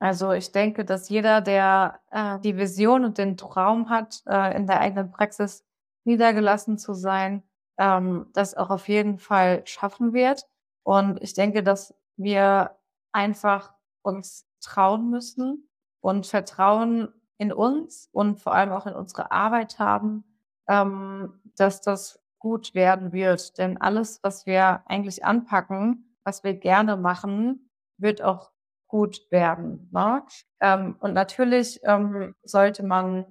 [0.00, 4.68] Also ich denke, dass jeder, der äh, die Vision und den Traum hat, äh, in
[4.68, 5.64] der eigenen Praxis
[6.06, 7.42] niedergelassen zu sein,
[7.78, 10.46] ähm, das auch auf jeden Fall schaffen wird.
[10.84, 12.78] Und ich denke, dass wir
[13.12, 15.68] einfach uns trauen müssen
[16.00, 20.24] und Vertrauen in uns und vor allem auch in unsere Arbeit haben,
[20.68, 23.58] ähm, dass das gut werden wird.
[23.58, 28.52] Denn alles, was wir eigentlich anpacken, was wir gerne machen, wird auch
[28.88, 30.22] gut werden, ne?
[30.60, 33.26] Ähm, und natürlich, ähm, sollte man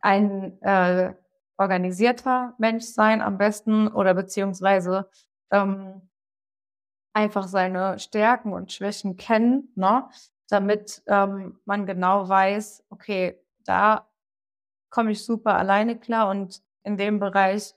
[0.00, 1.14] ein, äh,
[1.58, 5.10] organisierter Mensch sein am besten oder beziehungsweise,
[5.52, 6.09] ähm,
[7.14, 10.08] einfach seine Stärken und Schwächen kennen, ne,
[10.48, 14.08] damit, ähm, man genau weiß: „Okay, da
[14.90, 17.74] komme ich super alleine klar und in dem Bereich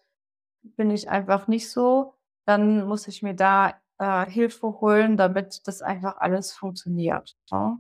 [0.64, 2.16] bin ich einfach nicht so,
[2.48, 7.78] dann muss ich mir da, äh, Hilfe holen, damit das einfach alles funktioniert, ne?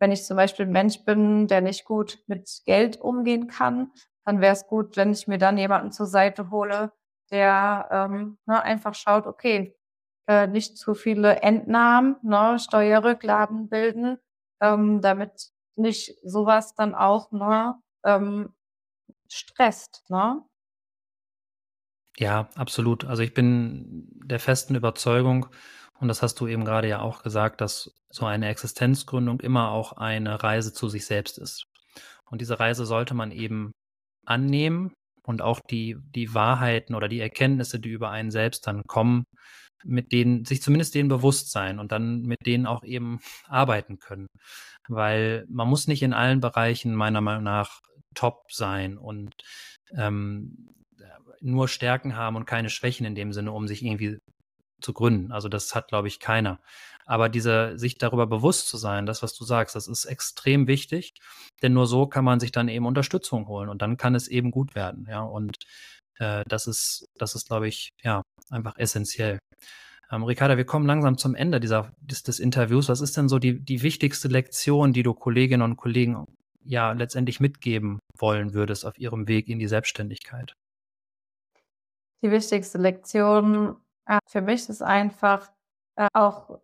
[0.00, 3.92] Wenn ich zum Beispiel 'n Mensch bin, der nicht gut mit Geld umgehen kann,
[4.26, 6.92] dann wäre es gut, wenn ich mir dann jemanden zur Seite hole,
[7.32, 9.76] der, ähm, ne, einfach schaut, okay,
[10.30, 14.16] äh, nicht zu viele Entnahmen, ne, Steuerrücklagen bilden,
[14.60, 17.74] ähm, damit nicht sowas dann auch, ne,
[18.04, 18.54] ähm,
[19.28, 20.40] stresst, ne?
[22.16, 23.04] Ja, absolut.
[23.06, 25.46] Also ich bin der festen Überzeugung,
[25.98, 29.94] und das hast du eben gerade ja auch gesagt, dass so eine Existenzgründung immer auch
[29.94, 31.64] eine Reise zu sich selbst ist.
[32.30, 33.72] Und diese Reise sollte man eben
[34.26, 34.92] annehmen
[35.24, 39.24] und auch die, die Wahrheiten oder die Erkenntnisse, die über einen selbst dann kommen,
[39.84, 44.26] mit denen, sich zumindest denen bewusst sein und dann mit denen auch eben arbeiten können.
[44.88, 47.80] Weil man muss nicht in allen Bereichen meiner Meinung nach
[48.14, 49.32] top sein und
[49.96, 50.68] ähm,
[51.40, 54.18] nur Stärken haben und keine Schwächen in dem Sinne, um sich irgendwie
[54.80, 55.32] zu gründen.
[55.32, 56.58] Also das hat, glaube ich, keiner.
[57.06, 61.14] Aber diese, sich darüber bewusst zu sein, das, was du sagst, das ist extrem wichtig,
[61.62, 64.50] denn nur so kann man sich dann eben Unterstützung holen und dann kann es eben
[64.50, 65.06] gut werden.
[65.08, 65.58] Ja, und
[66.20, 69.38] äh, das ist, das ist, glaube ich, ja, einfach essentiell.
[70.10, 72.88] Ähm, Ricarda, wir kommen langsam zum Ende dieser, des, des Interviews.
[72.88, 76.26] Was ist denn so die, die wichtigste Lektion, die du Kolleginnen und Kollegen
[76.62, 80.52] ja letztendlich mitgeben wollen würdest auf ihrem Weg in die Selbstständigkeit?
[82.22, 85.50] Die wichtigste Lektion, äh, für mich ist einfach,
[85.96, 86.60] äh, auch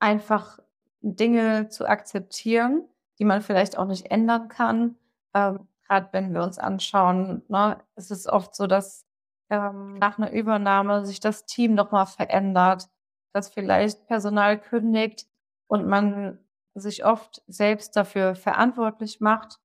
[0.00, 0.58] einfach
[1.00, 2.88] Dinge zu akzeptieren,
[3.18, 4.96] die man vielleicht auch nicht ändern kann.
[5.34, 9.06] Ähm, grad wenn wir uns anschauen, ne, es ist oft so, dass,
[9.50, 12.88] ähm, nach 'ner Übernahme sich das Team noch mal verändert,
[13.34, 15.26] dass vielleicht Personal kündigt
[15.68, 16.38] und man
[16.74, 19.58] sich oft selbst dafür verantwortlich macht.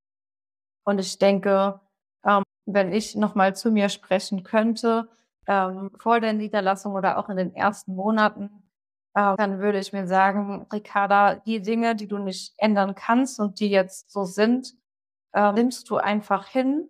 [0.86, 1.80] Und ich denke,
[2.26, 5.10] ähm, wenn ich noch mal zu mir sprechen könnte,
[5.48, 8.50] ähm, vor der Niederlassung oder auch in den ersten Monaten,
[9.16, 13.60] äh, dann würde ich mir sagen: „Ricarda, die Dinge, die du nicht ändern kannst und
[13.62, 14.74] die jetzt so sind,
[15.34, 16.90] äh, nimmst du einfach hin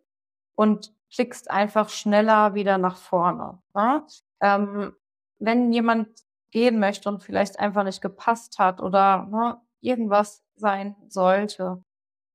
[0.56, 4.06] und blickst einfach schneller wieder nach vorne“, ne?
[4.42, 4.96] Ähm,
[5.40, 6.10] wenn jemand
[6.52, 11.84] gehen möchte und vielleicht einfach nicht gepasst hat oder, ne, irgendwas sein sollte,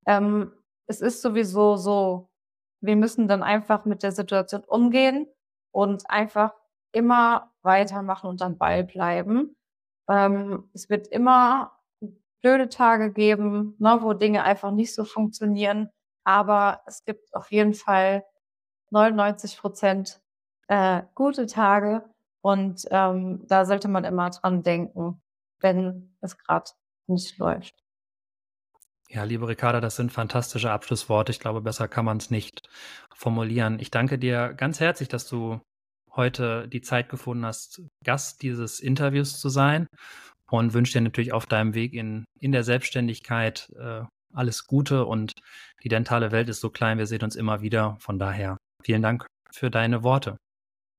[0.07, 0.53] ähm,
[0.89, 2.31] es ist sowieso so,
[2.83, 5.29] wir müssen dann einfach mit der Situation umgehen
[5.73, 6.55] und einfach
[6.93, 9.57] immer weitermachen und am Ball bleiben.
[10.09, 11.73] Ähm, es wird immer
[12.43, 15.91] blöde Tage geben, ne, wo Dinge einfach nicht so funktionieren,
[16.27, 18.25] aber es gibt auf jeden Fall
[18.93, 20.19] 99%
[20.69, 22.05] äh, gute Tage
[22.43, 25.23] und, ähm, da sollte man immer dran denken,
[25.61, 26.75] wenn es grad
[27.07, 27.75] nicht läuft.
[29.09, 31.31] Ja, liebe Ricarda, das sind fantastische Abschlussworte.
[31.31, 32.69] Ich glaube, besser kann man es nicht
[33.15, 33.79] formulieren.
[33.79, 35.61] Ich danke dir ganz herzlich, dass du
[36.11, 39.87] heute die Zeit gefunden hast, Gast dieses Interviews zu sein
[40.51, 44.03] und wünsche dir natürlich auf deinem Weg in, in der Selbstständigkeit äh,
[44.33, 45.33] alles Gute und
[45.83, 47.97] die dentale Welt ist so klein, wir sehen uns immer wieder.
[48.01, 50.37] Von daher vielen Dank für deine Worte.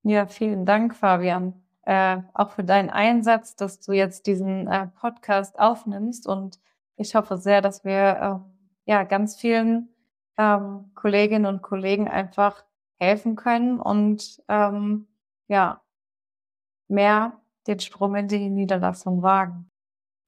[0.03, 1.53] Ja, vielen Dank, Fabian,
[1.83, 6.59] äh, auch für deinen Einsatz, dass du jetzt diesen, äh, Podcast aufnimmst und
[6.95, 8.45] ich hoffe sehr, dass wir, ähm,
[8.85, 9.89] ja, ganz vielen,
[10.37, 12.63] ähm, Kolleginnen und Kollegen einfach
[12.99, 15.07] helfen können und ähm,
[15.47, 15.81] ja,
[16.87, 19.69] mehr den Sprung in die Niederlassung wagen.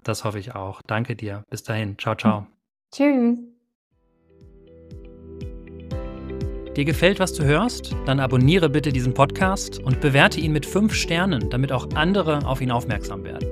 [0.04, 0.82] Das hoffe ich auch.
[0.84, 1.44] Danke dir.
[1.50, 1.98] Bis dahin.
[1.98, 2.48] Ciao, ciao.
[2.92, 3.38] Tschüss.
[6.76, 7.96] Dir gefällt, was du hörst?
[8.06, 12.62] Dann abonniere bitte diesen Podcast und bewerte ihn mit fünf Sternen, damit auch andere auf
[12.62, 13.48] ihn aufmerksam werden.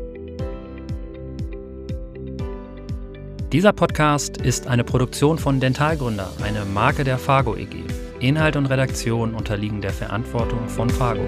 [3.52, 7.84] Dieser Podcast ist eine Produktion von Dentalgründer, eine Marke der Fargo EG.
[8.20, 11.26] Inhalt und Redaktion unterliegen der Verantwortung von Fargo.